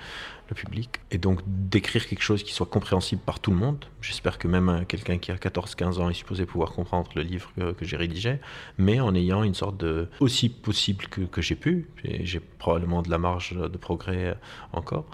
le 0.50 0.56
public. 0.56 1.00
Et 1.12 1.18
donc 1.18 1.42
d'écrire 1.46 2.08
quelque 2.08 2.24
chose 2.24 2.44
qui 2.44 2.54
soit 2.54 2.66
compréhensible 2.66 3.22
par 3.22 3.40
tout 3.40 3.52
le 3.52 3.58
monde. 3.58 3.86
J'espère 4.02 4.38
que 4.38 4.48
même 4.48 4.86
quelqu'un 4.88 5.20
qui 5.20 5.32
a 5.32 5.36
14-15 5.36 6.00
ans 6.00 6.10
est 6.10 6.16
supposé 6.16 6.46
pouvoir 6.46 6.72
comprendre 6.72 7.12
le 7.16 7.22
livre 7.22 7.52
que, 7.58 7.86
j'ai 7.86 7.98
rédigé, 7.98 8.40
mais 8.78 9.00
en 9.00 9.14
ayant 9.14 9.44
une 9.44 9.54
sorte 9.54 9.78
de... 9.78 10.10
aussi 10.20 10.50
possible 10.50 11.06
que, 11.06 11.42
j'ai 11.42 11.56
pu, 11.56 11.90
j'ai 12.04 12.40
probablement 12.40 13.02
de 13.02 13.12
la 13.12 13.20
marge 13.20 13.56
de 13.56 13.78
progrès 13.78 14.36
encore, 14.72 15.06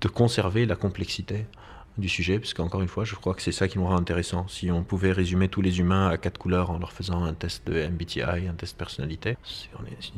de 0.00 0.08
conserver 0.08 0.66
la 0.66 0.76
complexité 0.76 1.46
du 1.98 2.08
sujet, 2.08 2.38
parce 2.38 2.54
qu'encore 2.54 2.82
une 2.82 2.88
fois, 2.88 3.04
je 3.04 3.14
crois 3.14 3.34
que 3.34 3.42
c'est 3.42 3.52
ça 3.52 3.68
qui 3.68 3.78
nous 3.78 3.86
rend 3.86 3.96
intéressant. 3.96 4.46
Si 4.48 4.70
on 4.70 4.82
pouvait 4.82 5.12
résumer 5.12 5.48
tous 5.48 5.62
les 5.62 5.80
humains 5.80 6.08
à 6.08 6.18
quatre 6.18 6.38
couleurs 6.38 6.70
en 6.70 6.78
leur 6.78 6.92
faisant 6.92 7.24
un 7.24 7.32
test 7.32 7.66
de 7.66 7.86
MBTI, 7.86 8.48
un 8.48 8.54
test 8.56 8.76
personnalité, 8.76 9.36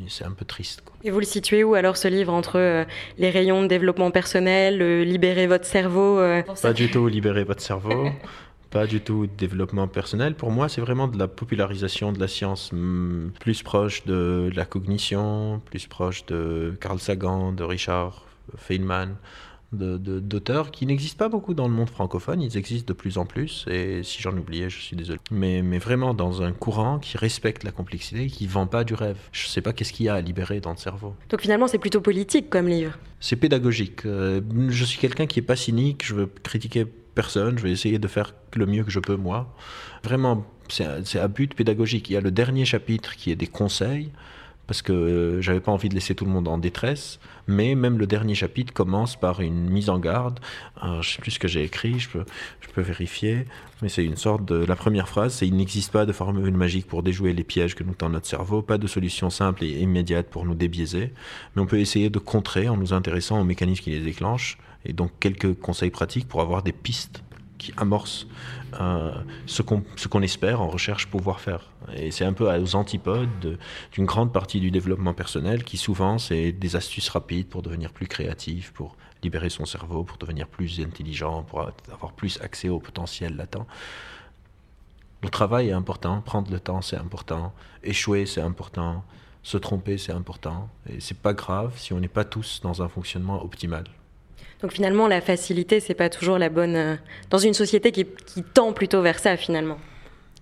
c'est 0.07 0.25
un 0.25 0.31
peu 0.31 0.45
triste. 0.45 0.83
Et 1.03 1.11
vous 1.11 1.19
le 1.19 1.25
situez 1.25 1.63
où 1.63 1.75
alors 1.75 1.97
ce 1.97 2.07
livre 2.07 2.33
entre 2.33 2.57
euh, 2.57 2.83
les 3.17 3.29
rayons 3.29 3.61
de 3.61 3.67
développement 3.67 4.11
personnel, 4.11 4.81
euh, 4.81 5.03
libérer 5.03 5.47
votre 5.47 5.65
cerveau 5.65 6.19
euh, 6.19 6.43
Pas 6.61 6.73
du 6.73 6.91
tout 6.91 7.07
libérer 7.07 7.43
votre 7.43 7.61
cerveau. 7.61 8.09
pas 8.69 8.85
du 8.85 9.01
tout 9.01 9.27
développement 9.27 9.87
personnel. 9.87 10.35
Pour 10.35 10.51
moi, 10.51 10.69
c'est 10.69 10.81
vraiment 10.81 11.07
de 11.07 11.17
la 11.17 11.27
popularisation 11.27 12.11
de 12.11 12.19
la 12.19 12.27
science, 12.27 12.71
hmm, 12.71 13.29
plus 13.39 13.63
proche 13.63 14.05
de 14.05 14.51
la 14.53 14.65
cognition, 14.65 15.61
plus 15.65 15.87
proche 15.87 16.25
de 16.25 16.77
Carl 16.79 16.99
Sagan, 16.99 17.51
de 17.51 17.63
Richard 17.63 18.25
Feynman 18.57 19.15
d'auteurs 19.71 20.71
qui 20.71 20.85
n'existent 20.85 21.17
pas 21.17 21.29
beaucoup 21.29 21.53
dans 21.53 21.67
le 21.67 21.73
monde 21.73 21.89
francophone, 21.89 22.41
ils 22.41 22.57
existent 22.57 22.87
de 22.87 22.93
plus 22.93 23.17
en 23.17 23.25
plus, 23.25 23.65
et 23.69 24.01
si 24.03 24.21
j'en 24.21 24.35
oubliais, 24.35 24.69
je 24.69 24.79
suis 24.79 24.95
désolé. 24.95 25.19
Mais, 25.31 25.61
mais 25.61 25.77
vraiment 25.77 26.13
dans 26.13 26.41
un 26.41 26.51
courant 26.51 26.99
qui 26.99 27.17
respecte 27.17 27.63
la 27.63 27.71
complexité 27.71 28.27
qui 28.27 28.47
vend 28.47 28.67
pas 28.67 28.83
du 28.83 28.93
rêve. 28.93 29.17
Je 29.31 29.47
sais 29.47 29.61
pas 29.61 29.73
qu'est-ce 29.73 29.93
qu'il 29.93 30.07
y 30.07 30.09
a 30.09 30.15
à 30.15 30.21
libérer 30.21 30.59
dans 30.59 30.71
le 30.71 30.77
cerveau. 30.77 31.15
Donc 31.29 31.41
finalement, 31.41 31.67
c'est 31.67 31.77
plutôt 31.77 32.01
politique 32.01 32.49
comme 32.49 32.67
livre. 32.67 32.97
C'est 33.19 33.35
pédagogique. 33.35 34.05
Euh, 34.05 34.41
je 34.69 34.85
suis 34.85 34.99
quelqu'un 34.99 35.27
qui 35.27 35.39
est 35.39 35.43
pas 35.43 35.55
cynique, 35.55 36.05
je 36.05 36.15
veux 36.15 36.31
critiquer 36.43 36.85
personne, 36.85 37.57
je 37.57 37.63
vais 37.63 37.71
essayer 37.71 37.99
de 37.99 38.07
faire 38.07 38.33
le 38.55 38.65
mieux 38.65 38.83
que 38.83 38.91
je 38.91 38.99
peux 38.99 39.17
moi. 39.17 39.53
Vraiment, 40.03 40.45
c'est 40.69 41.19
à 41.19 41.27
but 41.27 41.53
pédagogique. 41.53 42.09
Il 42.09 42.13
y 42.13 42.17
a 42.17 42.21
le 42.21 42.31
dernier 42.31 42.65
chapitre 42.65 43.15
qui 43.15 43.31
est 43.31 43.35
des 43.35 43.47
conseils 43.47 44.11
parce 44.69 44.83
que 44.83 44.93
euh, 44.93 45.41
j'avais 45.41 45.61
pas 45.61 45.71
envie 45.71 45.89
de 45.89 45.95
laisser 45.95 46.13
tout 46.13 46.25
le 46.25 46.31
monde 46.31 46.47
en 46.47 46.59
détresse. 46.59 47.19
Mais 47.47 47.73
même 47.73 47.97
le 47.97 48.05
dernier 48.05 48.35
chapitre 48.35 48.71
commence 48.71 49.15
par 49.15 49.41
une 49.41 49.67
mise 49.67 49.89
en 49.89 49.97
garde. 49.97 50.39
Alors, 50.79 51.01
je 51.01 51.15
sais 51.15 51.21
plus 51.23 51.31
ce 51.31 51.39
que 51.39 51.47
j'ai 51.47 51.63
écrit, 51.63 51.97
je 51.97 52.07
peux, 52.07 52.23
je 52.61 52.67
peux 52.67 52.81
vérifier, 52.81 53.47
mais 53.81 53.89
c'est 53.89 54.05
une 54.05 54.15
sorte 54.15 54.45
de. 54.45 54.63
La 54.65 54.75
première 54.75 55.09
phrase, 55.09 55.33
c'est 55.33 55.47
il 55.47 55.55
n'existe 55.55 55.91
pas 55.91 56.05
de 56.05 56.13
formule 56.13 56.53
magique 56.53 56.85
pour 56.85 57.01
déjouer 57.01 57.33
les 57.33 57.43
pièges 57.43 57.73
que 57.73 57.83
nous 57.83 57.95
tend 57.95 58.09
notre 58.09 58.27
cerveau, 58.27 58.61
pas 58.61 58.77
de 58.77 58.85
solution 58.85 59.31
simple 59.31 59.63
et 59.63 59.79
immédiate 59.79 60.27
pour 60.27 60.45
nous 60.45 60.53
débiaiser, 60.53 61.13
mais 61.55 61.63
on 61.63 61.65
peut 61.65 61.79
essayer 61.79 62.11
de 62.11 62.19
contrer 62.19 62.69
en 62.69 62.77
nous 62.77 62.93
intéressant 62.93 63.41
aux 63.41 63.45
mécanismes 63.45 63.83
qui 63.83 63.89
les 63.89 64.01
déclenchent. 64.01 64.59
Et 64.85 64.93
donc 64.93 65.09
quelques 65.19 65.55
conseils 65.55 65.89
pratiques 65.89 66.27
pour 66.27 66.41
avoir 66.41 66.61
des 66.61 66.73
pistes 66.73 67.23
qui 67.59 67.73
amorce 67.77 68.25
euh, 68.81 69.11
ce 69.45 69.61
qu'on 69.61 70.21
espère 70.23 70.61
en 70.61 70.69
recherche 70.69 71.07
pouvoir 71.07 71.39
faire. 71.39 71.69
Et 71.95 72.09
c'est 72.09 72.25
un 72.25 72.33
peu 72.33 72.51
aux 72.51 72.75
antipodes 72.75 73.59
d'une 73.91 74.05
grande 74.05 74.33
partie 74.33 74.59
du 74.59 74.71
développement 74.71 75.13
personnel 75.13 75.63
qui 75.63 75.77
souvent 75.77 76.17
c'est 76.17 76.51
des 76.51 76.75
astuces 76.75 77.09
rapides 77.09 77.47
pour 77.47 77.61
devenir 77.61 77.91
plus 77.91 78.07
créatif, 78.07 78.71
pour 78.73 78.95
libérer 79.21 79.49
son 79.49 79.65
cerveau, 79.65 80.03
pour 80.03 80.17
devenir 80.17 80.47
plus 80.47 80.79
intelligent, 80.79 81.43
pour 81.43 81.69
avoir 81.91 82.13
plus 82.13 82.41
accès 82.41 82.69
au 82.69 82.79
potentiel 82.79 83.35
latent. 83.35 83.67
Le 85.21 85.29
travail 85.29 85.67
est 85.69 85.73
important, 85.73 86.21
prendre 86.21 86.49
le 86.49 86.59
temps 86.59 86.81
c'est 86.81 86.95
important, 86.95 87.53
échouer 87.83 88.25
c'est 88.25 88.41
important, 88.41 89.03
se 89.43 89.57
tromper 89.57 89.97
c'est 89.97 90.13
important, 90.13 90.69
et 90.89 91.01
c'est 91.01 91.17
pas 91.17 91.33
grave 91.33 91.73
si 91.77 91.91
on 91.91 91.99
n'est 91.99 92.07
pas 92.07 92.23
tous 92.23 92.61
dans 92.63 92.81
un 92.81 92.87
fonctionnement 92.87 93.43
optimal. 93.43 93.83
Donc 94.61 94.73
finalement, 94.73 95.07
la 95.07 95.21
facilité, 95.21 95.79
c'est 95.79 95.93
pas 95.93 96.09
toujours 96.09 96.37
la 96.37 96.49
bonne. 96.49 96.75
Euh, 96.75 96.95
dans 97.29 97.37
une 97.37 97.53
société 97.53 97.91
qui, 97.91 98.05
tend 98.53 98.73
plutôt 98.73 99.01
vers 99.01 99.19
ça, 99.19 99.37
finalement. 99.37 99.77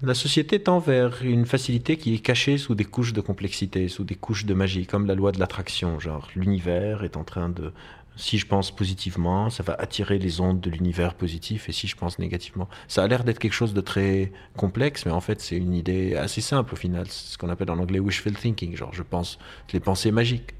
La 0.01 0.13
société 0.13 0.59
tend 0.59 0.79
vers 0.79 1.23
une 1.23 1.45
facilité 1.45 1.97
qui 1.97 2.15
est 2.15 2.19
cachée 2.19 2.57
sous 2.57 2.75
des 2.75 2.85
couches 2.85 3.13
de 3.13 3.21
complexité, 3.21 3.87
sous 3.87 4.03
des 4.03 4.15
couches 4.15 4.45
de 4.45 4.53
magie, 4.53 4.85
comme 4.85 5.05
la 5.05 5.15
loi 5.15 5.31
de 5.31 5.39
l'attraction. 5.39 5.99
Genre, 5.99 6.27
l'univers 6.35 7.03
est 7.03 7.17
en 7.17 7.23
train 7.23 7.49
de 7.49 7.71
Si 8.15 8.39
je 8.39 8.47
pense 8.47 8.71
positivement, 8.71 9.51
ça 9.51 9.61
va 9.61 9.75
attirer 9.77 10.17
les 10.17 10.41
ondes 10.41 10.59
de 10.59 10.71
l'univers 10.71 11.13
positif, 11.13 11.69
et 11.69 11.71
si 11.71 11.87
je 11.87 11.95
pense 11.95 12.17
négativement, 12.17 12.67
ça 12.87 13.03
a 13.03 13.07
l'air 13.07 13.23
d'être 13.23 13.37
quelque 13.37 13.53
chose 13.53 13.75
de 13.75 13.81
très 13.81 14.31
complexe, 14.55 15.05
mais 15.05 15.11
en 15.11 15.21
fait 15.21 15.39
c'est 15.39 15.55
une 15.55 15.75
idée 15.75 16.15
assez 16.15 16.41
simple 16.41 16.73
au 16.73 16.77
final, 16.77 17.05
c'est 17.09 17.33
ce 17.33 17.37
qu'on 17.37 17.49
appelle 17.49 17.69
en 17.69 17.77
anglais 17.77 17.99
wishful 17.99 18.33
thinking, 18.33 18.75
genre 18.75 18.91
je 18.91 19.03
pense 19.03 19.37
les 19.71 19.79
pensées 19.79 20.11
magiques. 20.11 20.55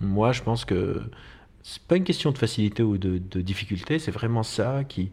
Moi 0.00 0.32
je 0.32 0.42
pense 0.42 0.66
que 0.66 1.00
c'est 1.62 1.82
pas 1.82 1.96
une 1.96 2.04
question 2.04 2.30
de 2.30 2.38
facilité 2.38 2.82
ou 2.82 2.98
de, 2.98 3.18
de 3.18 3.40
difficulté, 3.40 3.98
c'est 3.98 4.10
vraiment 4.10 4.42
ça 4.42 4.84
qui, 4.88 5.10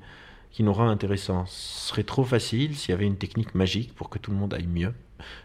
qui 0.52 0.64
nous 0.64 0.74
rend 0.74 0.90
intéressant. 0.90 1.46
Ce 1.46 1.90
serait 1.90 2.04
trop 2.04 2.24
facile 2.24 2.76
s'il 2.76 2.92
y 2.92 2.94
avait 2.94 3.06
une 3.06 3.18
technique 3.18 3.54
magique 3.56 3.94
pour 3.94 4.10
que 4.10 4.18
tout 4.18 4.32
le 4.32 4.38
monde 4.38 4.54
aille 4.54 4.68
mieux. 4.68 4.94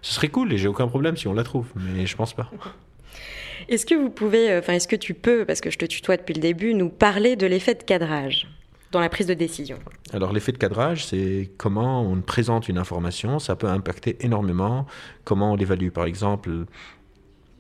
Ce 0.01 0.15
serait 0.15 0.29
cool 0.29 0.53
et 0.53 0.59
j'ai 0.59 0.69
aucun 0.69 0.89
problème 0.89 1.17
si 1.17 1.29
on 1.29 1.35
la 1.35 1.45
trouve, 1.45 1.67
mais 1.77 2.07
je 2.07 2.17
pense 2.17 2.35
pas. 2.35 2.51
Est-ce 3.69 3.87
que 3.87 3.95
vous 3.95 4.11
pouvez, 4.11 4.51
euh, 4.51 4.59
enfin, 4.59 4.73
est-ce 4.73 4.89
que 4.89 4.97
tu 4.97 5.15
peux, 5.15 5.45
parce 5.45 5.61
que 5.61 5.71
je 5.71 5.79
te 5.79 5.85
tutoie 5.85 6.17
depuis 6.17 6.35
le 6.35 6.41
début, 6.41 6.75
nous 6.75 6.89
parler 6.89 7.37
de 7.37 7.47
l'effet 7.47 7.77
de 7.77 7.83
cadrage 7.85 8.49
dans 8.91 8.99
la 8.99 9.09
prise 9.09 9.29
de 9.29 9.35
décision? 9.35 9.79
Alors 10.13 10.33
l'effet 10.33 10.51
de 10.51 10.59
cadrage, 10.59 11.07
c'est 11.07 11.49
comment 11.59 12.03
on 12.03 12.21
présente 12.23 12.69
une 12.69 12.77
information, 12.77 13.39
ça 13.39 13.55
peut 13.55 13.69
impacter 13.69 14.17
énormément 14.21 14.87
comment 15.23 15.53
on 15.53 15.55
l'évalue. 15.55 15.91
Par 15.91 16.07
exemple, 16.07 16.51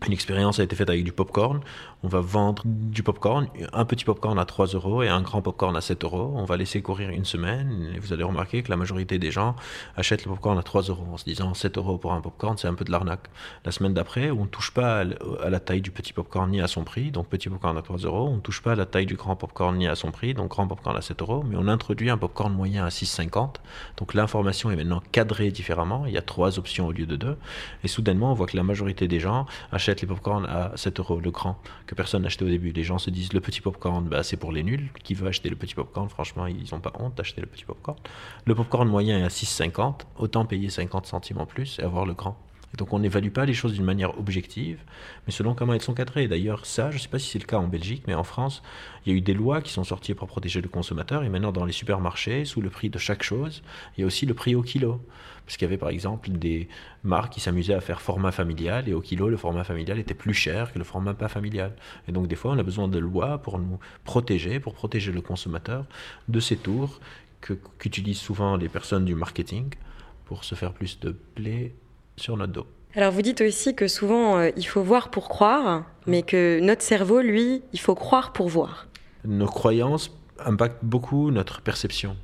une 0.06 0.12
expérience 0.12 0.58
a 0.58 0.64
été 0.64 0.74
faite 0.74 0.90
avec 0.90 1.04
du 1.04 1.12
popcorn. 1.12 1.60
On 2.04 2.08
va 2.08 2.20
vendre 2.20 2.62
du 2.66 3.04
popcorn, 3.04 3.46
un 3.72 3.84
petit 3.84 4.04
popcorn 4.04 4.38
à 4.38 4.44
3 4.44 4.66
euros 4.68 5.04
et 5.04 5.08
un 5.08 5.22
grand 5.22 5.40
popcorn 5.40 5.76
à 5.76 5.80
7 5.80 6.02
euros. 6.02 6.32
On 6.34 6.44
va 6.44 6.56
laisser 6.56 6.82
courir 6.82 7.10
une 7.10 7.24
semaine 7.24 7.92
vous 8.02 8.12
allez 8.12 8.24
remarquer 8.24 8.62
que 8.62 8.70
la 8.70 8.76
majorité 8.76 9.18
des 9.18 9.30
gens 9.30 9.54
achètent 9.96 10.24
le 10.24 10.30
popcorn 10.30 10.58
à 10.58 10.62
3 10.62 10.82
euros 10.82 11.06
en 11.12 11.16
se 11.16 11.24
disant 11.24 11.54
7 11.54 11.78
euros 11.78 11.98
pour 11.98 12.12
un 12.12 12.20
popcorn, 12.20 12.56
c'est 12.58 12.68
un 12.68 12.74
peu 12.74 12.84
de 12.84 12.90
l'arnaque. 12.90 13.28
La 13.64 13.72
semaine 13.72 13.94
d'après, 13.94 14.30
on 14.30 14.42
ne 14.42 14.48
touche 14.48 14.72
pas 14.72 15.04
à 15.42 15.50
la 15.50 15.60
taille 15.60 15.80
du 15.80 15.90
petit 15.90 16.12
popcorn 16.12 16.50
ni 16.50 16.60
à 16.60 16.66
son 16.66 16.84
prix, 16.84 17.10
donc 17.10 17.28
petit 17.28 17.48
popcorn 17.48 17.76
à 17.76 17.82
3 17.82 17.98
euros. 17.98 18.28
On 18.28 18.36
ne 18.36 18.40
touche 18.40 18.62
pas 18.62 18.72
à 18.72 18.74
la 18.74 18.86
taille 18.86 19.06
du 19.06 19.14
grand 19.14 19.36
popcorn 19.36 19.76
ni 19.76 19.86
à 19.86 19.94
son 19.94 20.10
prix, 20.10 20.34
donc 20.34 20.50
grand 20.50 20.66
popcorn 20.66 20.96
à 20.96 21.02
7 21.02 21.22
euros. 21.22 21.44
Mais 21.46 21.56
on 21.56 21.68
introduit 21.68 22.10
un 22.10 22.18
popcorn 22.18 22.52
moyen 22.52 22.84
à 22.84 22.88
6,50. 22.88 23.56
Donc 23.96 24.14
l'information 24.14 24.70
est 24.70 24.76
maintenant 24.76 25.02
cadrée 25.12 25.50
différemment. 25.50 26.06
Il 26.06 26.12
y 26.12 26.18
a 26.18 26.22
trois 26.22 26.58
options 26.58 26.88
au 26.88 26.92
lieu 26.92 27.06
de 27.06 27.16
deux. 27.16 27.36
Et 27.84 27.88
soudainement, 27.88 28.32
on 28.32 28.34
voit 28.34 28.46
que 28.46 28.56
la 28.56 28.64
majorité 28.64 29.06
des 29.08 29.20
gens 29.20 29.46
achètent 29.70 30.00
les 30.00 30.08
popcorn 30.08 30.44
à 30.46 30.72
7 30.76 30.98
euros, 30.98 31.20
le 31.20 31.30
grand 31.30 31.58
personne 31.94 32.22
n'achetait 32.22 32.44
au 32.44 32.48
début. 32.48 32.72
Les 32.72 32.84
gens 32.84 32.98
se 32.98 33.10
disent 33.10 33.32
le 33.32 33.40
petit 33.40 33.60
popcorn, 33.60 34.08
bah, 34.08 34.22
c'est 34.22 34.36
pour 34.36 34.52
les 34.52 34.62
nuls. 34.62 34.90
Qui 35.02 35.14
veut 35.14 35.28
acheter 35.28 35.48
le 35.48 35.56
petit 35.56 35.74
popcorn? 35.74 36.08
Franchement, 36.08 36.46
ils 36.46 36.66
n'ont 36.72 36.80
pas 36.80 36.92
honte 36.98 37.14
d'acheter 37.14 37.40
le 37.40 37.46
petit 37.46 37.64
popcorn. 37.64 37.98
Le 38.44 38.54
popcorn 38.54 38.88
moyen 38.88 39.18
est 39.18 39.24
à 39.24 39.28
6,50. 39.28 40.02
Autant 40.16 40.44
payer 40.44 40.70
50 40.70 41.06
centimes 41.06 41.38
en 41.38 41.46
plus 41.46 41.78
et 41.78 41.82
avoir 41.82 42.06
le 42.06 42.14
grand. 42.14 42.36
Donc 42.78 42.92
on 42.92 42.98
n'évalue 42.98 43.28
pas 43.28 43.44
les 43.44 43.52
choses 43.52 43.74
d'une 43.74 43.84
manière 43.84 44.18
objective, 44.18 44.78
mais 45.26 45.32
selon 45.32 45.54
comment 45.54 45.74
elles 45.74 45.82
sont 45.82 45.94
cadrées. 45.94 46.26
D'ailleurs, 46.26 46.64
ça, 46.64 46.90
je 46.90 46.96
ne 46.96 47.00
sais 47.00 47.08
pas 47.08 47.18
si 47.18 47.28
c'est 47.28 47.38
le 47.38 47.44
cas 47.44 47.58
en 47.58 47.66
Belgique, 47.66 48.04
mais 48.06 48.14
en 48.14 48.24
France, 48.24 48.62
il 49.04 49.12
y 49.12 49.14
a 49.14 49.18
eu 49.18 49.20
des 49.20 49.34
lois 49.34 49.60
qui 49.60 49.72
sont 49.72 49.84
sorties 49.84 50.14
pour 50.14 50.26
protéger 50.26 50.62
le 50.62 50.68
consommateur. 50.68 51.22
Et 51.22 51.28
maintenant, 51.28 51.52
dans 51.52 51.66
les 51.66 51.72
supermarchés, 51.72 52.44
sous 52.44 52.60
le 52.62 52.70
prix 52.70 52.88
de 52.88 52.98
chaque 52.98 53.22
chose, 53.22 53.62
il 53.96 54.00
y 54.00 54.04
a 54.04 54.06
aussi 54.06 54.24
le 54.24 54.34
prix 54.34 54.54
au 54.54 54.62
kilo. 54.62 55.00
Parce 55.44 55.56
qu'il 55.56 55.66
y 55.66 55.68
avait 55.68 55.76
par 55.76 55.90
exemple 55.90 56.30
des 56.30 56.68
marques 57.02 57.32
qui 57.32 57.40
s'amusaient 57.40 57.74
à 57.74 57.80
faire 57.80 58.00
format 58.00 58.32
familial, 58.32 58.88
et 58.88 58.94
au 58.94 59.00
kilo, 59.00 59.28
le 59.28 59.36
format 59.36 59.64
familial 59.64 59.98
était 59.98 60.14
plus 60.14 60.34
cher 60.34 60.72
que 60.72 60.78
le 60.78 60.84
format 60.84 61.14
pas 61.14 61.28
familial. 61.28 61.74
Et 62.08 62.12
donc 62.12 62.28
des 62.28 62.36
fois, 62.36 62.52
on 62.52 62.58
a 62.58 62.62
besoin 62.62 62.88
de 62.88 62.98
lois 62.98 63.38
pour 63.38 63.58
nous 63.58 63.78
protéger, 64.04 64.60
pour 64.60 64.72
protéger 64.72 65.12
le 65.12 65.20
consommateur 65.20 65.84
de 66.28 66.40
ces 66.40 66.56
tours 66.56 67.00
qu'utilisent 67.78 68.20
souvent 68.20 68.56
les 68.56 68.68
personnes 68.68 69.04
du 69.04 69.16
marketing 69.16 69.74
pour 70.26 70.44
se 70.44 70.54
faire 70.54 70.72
plus 70.72 71.00
de 71.00 71.16
blé 71.34 71.74
sur 72.16 72.36
notre 72.36 72.52
dos. 72.52 72.66
Alors 72.94 73.10
vous 73.12 73.22
dites 73.22 73.40
aussi 73.40 73.74
que 73.74 73.88
souvent 73.88 74.36
euh, 74.38 74.50
il 74.56 74.64
faut 74.64 74.82
voir 74.82 75.10
pour 75.10 75.28
croire, 75.28 75.84
mais 76.06 76.22
que 76.22 76.60
notre 76.60 76.82
cerveau, 76.82 77.20
lui, 77.20 77.62
il 77.72 77.80
faut 77.80 77.94
croire 77.94 78.32
pour 78.32 78.48
voir. 78.48 78.86
Nos 79.24 79.46
croyances 79.46 80.10
impactent 80.44 80.84
beaucoup 80.84 81.30
notre 81.30 81.62
perception. 81.62 82.16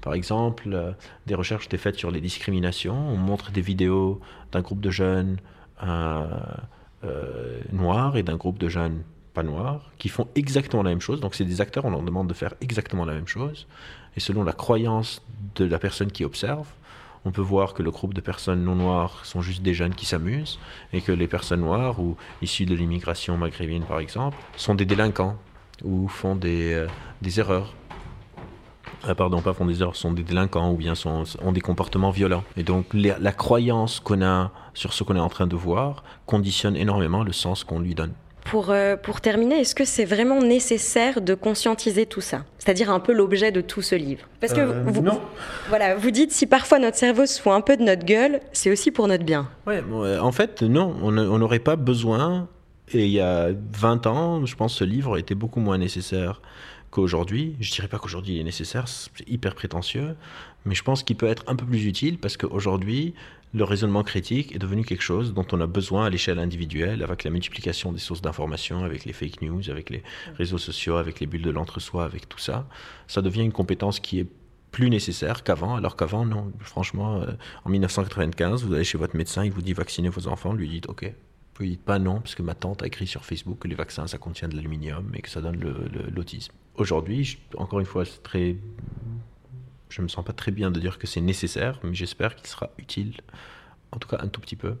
Par 0.00 0.14
exemple, 0.14 0.70
euh, 0.72 0.90
des 1.26 1.36
recherches 1.36 1.66
étaient 1.66 1.76
faites 1.76 1.96
sur 1.96 2.10
les 2.10 2.20
discriminations. 2.20 2.96
On 2.96 3.16
montre 3.16 3.52
des 3.52 3.60
vidéos 3.60 4.20
d'un 4.50 4.60
groupe 4.60 4.80
de 4.80 4.90
jeunes 4.90 5.36
euh, 5.84 6.26
noirs 7.72 8.16
et 8.16 8.24
d'un 8.24 8.36
groupe 8.36 8.58
de 8.58 8.68
jeunes 8.68 9.02
pas 9.34 9.42
noirs 9.42 9.90
qui 9.98 10.08
font 10.08 10.26
exactement 10.34 10.82
la 10.82 10.90
même 10.90 11.00
chose. 11.00 11.20
Donc 11.20 11.36
c'est 11.36 11.44
des 11.44 11.60
acteurs, 11.60 11.84
on 11.84 11.90
leur 11.90 12.02
demande 12.02 12.28
de 12.28 12.34
faire 12.34 12.54
exactement 12.60 13.04
la 13.04 13.14
même 13.14 13.28
chose. 13.28 13.66
Et 14.16 14.20
selon 14.20 14.42
la 14.42 14.52
croyance 14.52 15.22
de 15.54 15.64
la 15.64 15.78
personne 15.78 16.10
qui 16.10 16.24
observe, 16.24 16.66
on 17.24 17.30
peut 17.30 17.42
voir 17.42 17.74
que 17.74 17.82
le 17.82 17.90
groupe 17.90 18.14
de 18.14 18.20
personnes 18.20 18.64
non 18.64 18.74
noires 18.74 19.24
sont 19.24 19.42
juste 19.42 19.62
des 19.62 19.74
jeunes 19.74 19.94
qui 19.94 20.06
s'amusent 20.06 20.58
et 20.92 21.00
que 21.00 21.12
les 21.12 21.28
personnes 21.28 21.60
noires 21.60 22.00
ou 22.00 22.16
issues 22.40 22.66
de 22.66 22.74
l'immigration 22.74 23.36
maghrébine 23.36 23.84
par 23.84 24.00
exemple 24.00 24.36
sont 24.56 24.74
des 24.74 24.84
délinquants 24.84 25.36
ou 25.84 26.08
font 26.08 26.36
des, 26.36 26.74
euh, 26.74 26.86
des 27.20 27.40
erreurs. 27.40 27.74
Ah, 29.04 29.14
pardon, 29.16 29.40
pas 29.40 29.52
font 29.52 29.66
des 29.66 29.82
erreurs, 29.82 29.96
sont 29.96 30.12
des 30.12 30.22
délinquants 30.22 30.70
ou 30.70 30.76
bien 30.76 30.94
sont, 30.94 31.24
ont 31.42 31.52
des 31.52 31.60
comportements 31.60 32.10
violents. 32.10 32.44
Et 32.56 32.62
donc 32.62 32.86
la 32.92 33.32
croyance 33.32 33.98
qu'on 33.98 34.22
a 34.22 34.52
sur 34.74 34.92
ce 34.92 35.02
qu'on 35.02 35.16
est 35.16 35.20
en 35.20 35.28
train 35.28 35.46
de 35.46 35.56
voir 35.56 36.04
conditionne 36.26 36.76
énormément 36.76 37.24
le 37.24 37.32
sens 37.32 37.64
qu'on 37.64 37.80
lui 37.80 37.94
donne. 37.94 38.12
Pour, 38.44 38.70
euh, 38.70 38.96
pour 38.96 39.20
terminer, 39.20 39.60
est-ce 39.60 39.74
que 39.74 39.84
c'est 39.84 40.04
vraiment 40.04 40.40
nécessaire 40.40 41.20
de 41.20 41.34
conscientiser 41.34 42.06
tout 42.06 42.20
ça 42.20 42.44
C'est-à-dire 42.58 42.90
un 42.90 43.00
peu 43.00 43.12
l'objet 43.12 43.52
de 43.52 43.60
tout 43.60 43.82
ce 43.82 43.94
livre? 43.94 44.26
Parce 44.40 44.52
que 44.52 44.60
euh, 44.60 44.82
vous, 44.84 45.00
non. 45.02 45.20
voilà, 45.68 45.94
vous 45.94 46.10
dites 46.10 46.32
si 46.32 46.46
parfois 46.46 46.78
notre 46.78 46.96
cerveau 46.96 47.26
se 47.26 47.40
fout 47.40 47.52
un 47.52 47.60
peu 47.60 47.76
de 47.76 47.82
notre 47.82 48.04
gueule, 48.04 48.40
c'est 48.52 48.70
aussi 48.70 48.90
pour 48.90 49.08
notre 49.08 49.24
bien. 49.24 49.48
Ouais, 49.66 49.82
euh, 49.92 50.18
en 50.18 50.32
fait, 50.32 50.62
non, 50.62 50.94
on 51.02 51.10
n'aurait 51.12 51.60
pas 51.60 51.76
besoin. 51.76 52.48
Et 52.94 53.06
il 53.06 53.12
y 53.12 53.20
a 53.20 53.50
20 53.72 54.06
ans, 54.06 54.44
je 54.44 54.54
pense 54.54 54.74
ce 54.74 54.84
livre 54.84 55.16
était 55.16 55.34
beaucoup 55.34 55.60
moins 55.60 55.78
nécessaire 55.78 56.42
qu'aujourd'hui. 56.90 57.56
Je 57.58 57.72
dirais 57.72 57.88
pas 57.88 57.98
qu'aujourd'hui 57.98 58.34
il 58.34 58.40
est 58.40 58.44
nécessaire, 58.44 58.86
c'est 58.86 59.28
hyper 59.28 59.54
prétentieux, 59.54 60.14
mais 60.66 60.74
je 60.74 60.82
pense 60.82 61.02
qu'il 61.02 61.16
peut 61.16 61.26
être 61.26 61.44
un 61.46 61.56
peu 61.56 61.64
plus 61.64 61.86
utile 61.86 62.18
parce 62.18 62.36
qu'aujourd'hui, 62.36 63.14
le 63.54 63.64
raisonnement 63.64 64.02
critique 64.02 64.54
est 64.54 64.58
devenu 64.58 64.84
quelque 64.84 65.02
chose 65.02 65.34
dont 65.34 65.46
on 65.52 65.60
a 65.60 65.66
besoin 65.66 66.06
à 66.06 66.10
l'échelle 66.10 66.38
individuelle, 66.38 67.02
avec 67.02 67.24
la 67.24 67.30
multiplication 67.30 67.92
des 67.92 67.98
sources 67.98 68.22
d'information, 68.22 68.84
avec 68.84 69.04
les 69.04 69.12
fake 69.12 69.42
news, 69.42 69.70
avec 69.70 69.90
les 69.90 70.02
réseaux 70.38 70.58
sociaux, 70.58 70.96
avec 70.96 71.20
les 71.20 71.26
bulles 71.26 71.42
de 71.42 71.50
l'entre-soi, 71.50 72.04
avec 72.04 72.28
tout 72.28 72.38
ça. 72.38 72.66
Ça 73.08 73.20
devient 73.20 73.42
une 73.42 73.52
compétence 73.52 74.00
qui 74.00 74.20
est 74.20 74.26
plus 74.70 74.88
nécessaire 74.88 75.44
qu'avant, 75.44 75.74
alors 75.74 75.96
qu'avant, 75.96 76.24
non. 76.24 76.50
Franchement, 76.60 77.20
euh, 77.20 77.32
en 77.64 77.70
1995, 77.70 78.64
vous 78.64 78.72
allez 78.72 78.84
chez 78.84 78.96
votre 78.96 79.16
médecin, 79.16 79.44
il 79.44 79.52
vous 79.52 79.60
dit 79.60 79.74
vacciner 79.74 80.08
vos 80.08 80.28
enfants, 80.28 80.54
lui 80.54 80.68
dites 80.68 80.88
OK. 80.88 81.12
Pas 81.84 81.98
non, 81.98 82.20
parce 82.20 82.34
que 82.34 82.42
ma 82.42 82.54
tante 82.54 82.82
a 82.82 82.86
écrit 82.86 83.06
sur 83.06 83.24
Facebook 83.24 83.58
que 83.60 83.68
les 83.68 83.74
vaccins, 83.74 84.06
ça 84.06 84.18
contient 84.18 84.48
de 84.48 84.56
l'aluminium 84.56 85.10
et 85.14 85.22
que 85.22 85.28
ça 85.28 85.40
donne 85.40 85.58
l'autisme. 86.14 86.52
Aujourd'hui, 86.76 87.38
encore 87.56 87.80
une 87.80 87.86
fois, 87.86 88.04
c'est 88.04 88.22
très 88.22 88.56
je 89.92 90.00
me 90.00 90.08
sens 90.08 90.24
pas 90.24 90.32
très 90.32 90.50
bien 90.50 90.70
de 90.70 90.80
dire 90.80 90.98
que 90.98 91.06
c'est 91.06 91.20
nécessaire, 91.20 91.78
mais 91.84 91.94
j'espère 91.94 92.34
qu'il 92.34 92.46
sera 92.46 92.70
utile, 92.78 93.20
en 93.92 93.98
tout 93.98 94.08
cas 94.08 94.18
un 94.20 94.28
tout 94.28 94.40
petit 94.40 94.56
peu, 94.56 94.76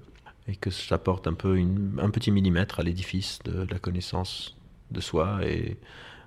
et 0.48 0.56
que 0.56 0.70
ça 0.70 0.94
apporte 0.94 1.26
un 1.26 1.32
un 1.32 2.10
petit 2.10 2.30
millimètre 2.30 2.80
à 2.80 2.82
l'édifice 2.82 3.38
de 3.44 3.66
la 3.70 3.78
connaissance 3.78 4.56
de 4.90 5.00
soi, 5.00 5.40
et 5.44 5.76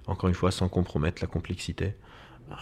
encore 0.08 0.30
une 0.30 0.36
fois 0.36 0.52
sans 0.52 0.70
compromettre 0.70 1.22
la 1.22 1.28
complexité. 1.28 1.96
Euh, 2.52 2.56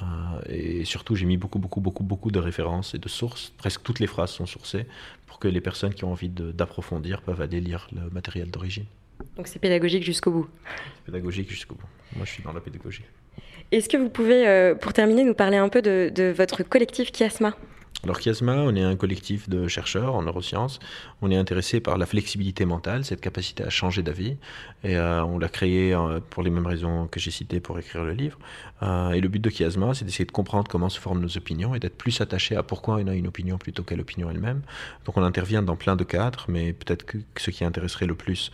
et 0.47 0.85
surtout, 0.85 1.15
j'ai 1.15 1.25
mis 1.25 1.37
beaucoup, 1.37 1.59
beaucoup, 1.59 1.81
beaucoup, 1.81 2.03
beaucoup 2.03 2.31
de 2.31 2.39
références 2.39 2.93
et 2.93 2.97
de 2.99 3.09
sources. 3.09 3.51
Presque 3.57 3.83
toutes 3.83 3.99
les 3.99 4.07
phrases 4.07 4.31
sont 4.31 4.45
sourcées 4.45 4.85
pour 5.27 5.39
que 5.39 5.47
les 5.47 5.61
personnes 5.61 5.93
qui 5.93 6.03
ont 6.05 6.11
envie 6.11 6.29
d'approfondir 6.29 7.21
peuvent 7.21 7.41
aller 7.41 7.59
lire 7.59 7.87
le 7.93 8.09
matériel 8.09 8.49
d'origine. 8.49 8.85
Donc 9.37 9.47
c'est 9.47 9.59
pédagogique 9.59 10.03
jusqu'au 10.03 10.31
bout. 10.31 10.47
Pédagogique 11.05 11.49
jusqu'au 11.49 11.75
bout. 11.75 11.87
Moi, 12.15 12.25
je 12.25 12.31
suis 12.31 12.43
dans 12.43 12.53
la 12.53 12.61
pédagogie. 12.61 13.03
Est-ce 13.71 13.89
que 13.89 13.97
vous 13.97 14.09
pouvez, 14.09 14.47
euh, 14.47 14.75
pour 14.75 14.93
terminer, 14.93 15.23
nous 15.23 15.33
parler 15.33 15.57
un 15.57 15.69
peu 15.69 15.81
de, 15.81 16.11
de 16.13 16.31
votre 16.35 16.63
collectif 16.63 17.11
Kiasma? 17.11 17.55
Alors 18.03 18.19
Chiasma, 18.19 18.55
on 18.55 18.75
est 18.75 18.83
un 18.83 18.97
collectif 18.97 19.47
de 19.47 19.69
chercheurs 19.69 20.15
en 20.15 20.23
neurosciences. 20.23 20.79
On 21.21 21.31
est 21.31 21.37
intéressé 21.37 21.79
par 21.79 21.97
la 21.97 22.05
flexibilité 22.05 22.65
mentale, 22.65 23.05
cette 23.05 23.21
capacité 23.21 23.63
à 23.63 23.69
changer 23.69 24.03
d'avis. 24.03 24.35
Et 24.83 24.97
euh, 24.97 25.23
on 25.23 25.39
l'a 25.39 25.47
créé 25.47 25.93
euh, 25.93 26.19
pour 26.29 26.43
les 26.43 26.49
mêmes 26.49 26.65
raisons 26.65 27.07
que 27.07 27.21
j'ai 27.21 27.31
citées 27.31 27.61
pour 27.61 27.79
écrire 27.79 28.03
le 28.03 28.11
livre. 28.11 28.37
Euh, 28.81 29.11
et 29.11 29.21
le 29.21 29.29
but 29.29 29.39
de 29.39 29.49
Chiasma, 29.49 29.93
c'est 29.93 30.03
d'essayer 30.03 30.25
de 30.25 30.33
comprendre 30.33 30.67
comment 30.69 30.89
se 30.89 30.99
forment 30.99 31.21
nos 31.21 31.37
opinions 31.37 31.75
et 31.75 31.79
d'être 31.79 31.97
plus 31.97 32.19
attaché 32.19 32.57
à 32.57 32.63
pourquoi 32.63 32.95
on 32.95 33.07
a 33.07 33.15
une 33.15 33.27
opinion 33.27 33.57
plutôt 33.57 33.83
qu'à 33.83 33.95
l'opinion 33.95 34.29
elle-même. 34.29 34.63
Donc 35.05 35.15
on 35.15 35.23
intervient 35.23 35.63
dans 35.63 35.77
plein 35.77 35.95
de 35.95 36.03
cadres, 36.03 36.43
mais 36.49 36.73
peut-être 36.73 37.05
que 37.05 37.19
ce 37.37 37.51
qui 37.51 37.63
intéresserait 37.63 38.05
le 38.05 38.15
plus 38.15 38.51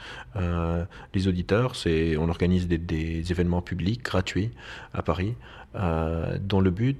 les 1.14 1.28
auditeurs, 1.28 1.76
c'est 1.76 2.18
on 2.18 2.30
organise 2.30 2.68
des, 2.68 2.78
des, 2.78 3.32
événements 3.32 3.62
publics 3.62 4.04
gratuits 4.04 4.52
à 4.94 5.02
Paris, 5.02 5.36
dont 5.74 6.62
le 6.62 6.70
but 6.70 6.98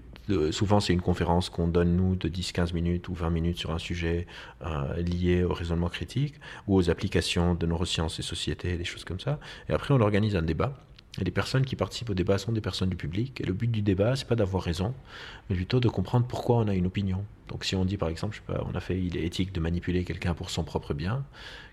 souvent, 0.52 0.80
c'est 0.80 0.94
une 0.94 1.02
conférence 1.02 1.50
qu'on 1.50 1.68
donne, 1.68 1.96
nous, 1.96 2.16
de 2.16 2.30
10-15 2.30 2.74
minutes 2.74 3.08
ou 3.08 3.14
20 3.14 3.30
minutes 3.30 3.58
sur 3.58 3.72
un 3.72 3.80
sujet 3.80 4.28
euh, 4.66 4.96
lié 4.98 5.44
au 5.44 5.54
raisonnement 5.54 5.90
critique 5.90 6.36
ou 6.68 6.76
aux 6.76 6.90
applications 6.90 7.56
de 7.56 7.66
neurosciences 7.66 8.20
et 8.20 8.24
sociétés, 8.24 8.78
des 8.78 8.86
choses 8.86 9.04
comme 9.04 9.20
ça. 9.20 9.40
Et 9.70 9.74
après, 9.74 9.94
on 9.94 10.02
organise 10.02 10.36
un 10.36 10.42
débat 10.42 10.74
Et 11.20 11.24
les 11.24 11.32
personnes 11.32 11.66
qui 11.66 11.76
participent 11.76 12.12
au 12.12 12.14
débat 12.14 12.38
sont 12.38 12.52
des 12.52 12.62
personnes 12.62 12.90
du 12.90 12.96
public. 12.96 13.42
Et 13.42 13.46
le 13.46 13.54
but 13.54 13.70
du 13.70 13.82
débat, 13.82 14.16
c'est 14.16 14.28
pas 14.28 14.36
d'avoir 14.36 14.64
raison, 14.64 14.94
mais 15.50 15.56
plutôt 15.56 15.80
de 15.80 15.90
comprendre 15.90 16.28
pourquoi 16.28 16.58
on 16.58 16.68
a 16.68 16.76
une 16.76 16.86
opinion. 16.86 17.26
Donc 17.48 17.66
si 17.66 17.76
on 17.76 17.84
dit 17.84 17.98
par 17.98 18.10
exemple, 18.10 18.42
on 18.68 18.76
a 18.76 18.80
fait, 18.80 19.02
il 19.02 19.18
est 19.18 19.24
éthique 19.24 19.52
de 19.52 19.60
manipuler 19.60 20.04
quelqu'un 20.04 20.36
pour 20.36 20.52
son 20.52 20.64
propre 20.64 20.94
bien, 20.94 21.26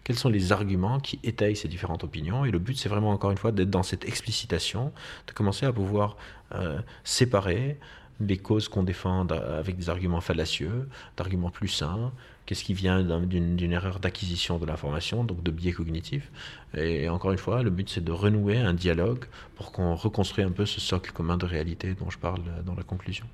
quels 0.04 0.16
sont 0.16 0.30
les 0.30 0.52
arguments 0.52 1.00
qui 1.00 1.18
étayent 1.22 1.56
ces 1.56 1.68
différentes 1.68 2.02
opinions? 2.02 2.44
Et 2.44 2.50
le 2.50 2.58
but, 2.58 2.78
c'est 2.78 2.88
vraiment 2.88 3.10
encore 3.10 3.30
une 3.30 3.36
fois 3.36 3.52
d'être 3.52 3.70
dans 3.70 3.82
cette 3.82 4.04
explicitation, 4.06 4.92
de 5.26 5.32
commencer 5.32 5.66
à 5.66 5.72
pouvoir 5.72 6.16
euh, 6.54 6.80
séparer 7.04 7.78
les 8.20 8.38
causes 8.38 8.68
qu'on 8.68 8.82
défend 8.82 9.26
avec 9.26 9.76
des 9.76 9.90
arguments 9.90 10.20
fallacieux, 10.20 10.88
d'arguments 11.16 11.50
plus 11.50 11.68
sains, 11.68 12.12
qu'est-ce 12.46 12.64
qui 12.64 12.74
vient 12.74 13.02
d'une 13.02 13.72
erreur 13.72 13.98
d'acquisition 13.98 14.58
de 14.58 14.66
l'information, 14.66 15.24
donc 15.24 15.42
de 15.42 15.50
biais 15.50 15.72
cognitifs. 15.72 16.30
Et 16.74 17.08
encore 17.08 17.32
une 17.32 17.38
fois, 17.38 17.62
le 17.62 17.70
but 17.70 17.90
c'est 17.90 18.04
de 18.04 18.12
renouer 18.12 18.58
un 18.58 18.72
dialogue 18.72 19.24
pour 19.56 19.72
qu'on 19.72 19.94
reconstruise 19.94 20.46
un 20.46 20.52
peu 20.52 20.64
ce 20.64 20.80
socle 20.80 21.12
commun 21.12 21.36
de 21.36 21.46
réalité 21.46 21.94
dont 21.94 22.10
je 22.10 22.18
parle 22.18 22.40
dans 22.64 22.74
la 22.74 22.82
conclusion. 22.82 23.26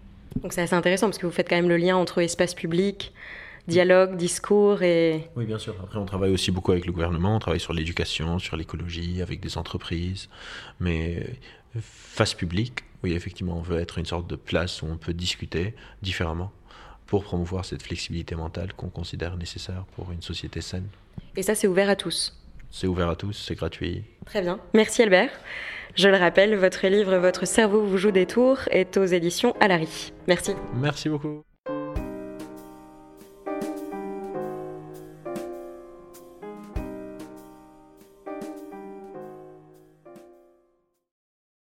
Donc 0.42 0.52
c'est 0.52 0.62
assez 0.62 0.74
intéressant 0.74 1.08
parce 1.08 1.18
que 1.18 1.26
vous 1.26 1.32
faites 1.32 1.48
quand 1.48 1.56
même 1.56 1.68
le 1.68 1.76
lien 1.76 1.96
entre 1.96 2.20
espace 2.20 2.54
public, 2.54 3.12
dialogue, 3.66 4.16
discours 4.16 4.82
et... 4.82 5.28
Oui, 5.36 5.44
bien 5.46 5.58
sûr. 5.58 5.74
Après, 5.82 5.98
on 5.98 6.04
travaille 6.04 6.32
aussi 6.32 6.50
beaucoup 6.50 6.72
avec 6.72 6.86
le 6.86 6.92
gouvernement, 6.92 7.36
on 7.36 7.38
travaille 7.38 7.60
sur 7.60 7.72
l'éducation, 7.72 8.38
sur 8.38 8.56
l'écologie, 8.56 9.22
avec 9.22 9.40
des 9.40 9.56
entreprises. 9.58 10.28
Mais 10.80 11.36
face 11.80 12.34
publique, 12.34 12.80
oui, 13.02 13.12
effectivement, 13.12 13.58
on 13.58 13.62
veut 13.62 13.78
être 13.78 13.98
une 13.98 14.06
sorte 14.06 14.28
de 14.28 14.36
place 14.36 14.82
où 14.82 14.86
on 14.86 14.96
peut 14.96 15.14
discuter 15.14 15.74
différemment 16.02 16.52
pour 17.06 17.24
promouvoir 17.24 17.64
cette 17.64 17.82
flexibilité 17.82 18.34
mentale 18.34 18.72
qu'on 18.74 18.88
considère 18.88 19.36
nécessaire 19.36 19.84
pour 19.96 20.12
une 20.12 20.22
société 20.22 20.60
saine. 20.60 20.86
Et 21.36 21.42
ça, 21.42 21.54
c'est 21.54 21.66
ouvert 21.66 21.90
à 21.90 21.96
tous 21.96 22.34
C'est 22.70 22.86
ouvert 22.86 23.08
à 23.08 23.16
tous, 23.16 23.32
c'est 23.32 23.54
gratuit. 23.54 24.04
Très 24.26 24.40
bien. 24.40 24.60
Merci 24.74 25.02
Albert. 25.02 25.30
Je 25.94 26.08
le 26.08 26.16
rappelle, 26.16 26.56
votre 26.56 26.86
livre 26.86 27.16
Votre 27.18 27.46
cerveau 27.46 27.84
vous 27.84 27.98
joue 27.98 28.12
des 28.12 28.26
tours 28.26 28.60
est 28.70 28.96
aux 28.96 29.04
éditions 29.04 29.54
Alary. 29.60 30.12
Merci. 30.26 30.52
Merci 30.74 31.08
beaucoup. 31.10 31.42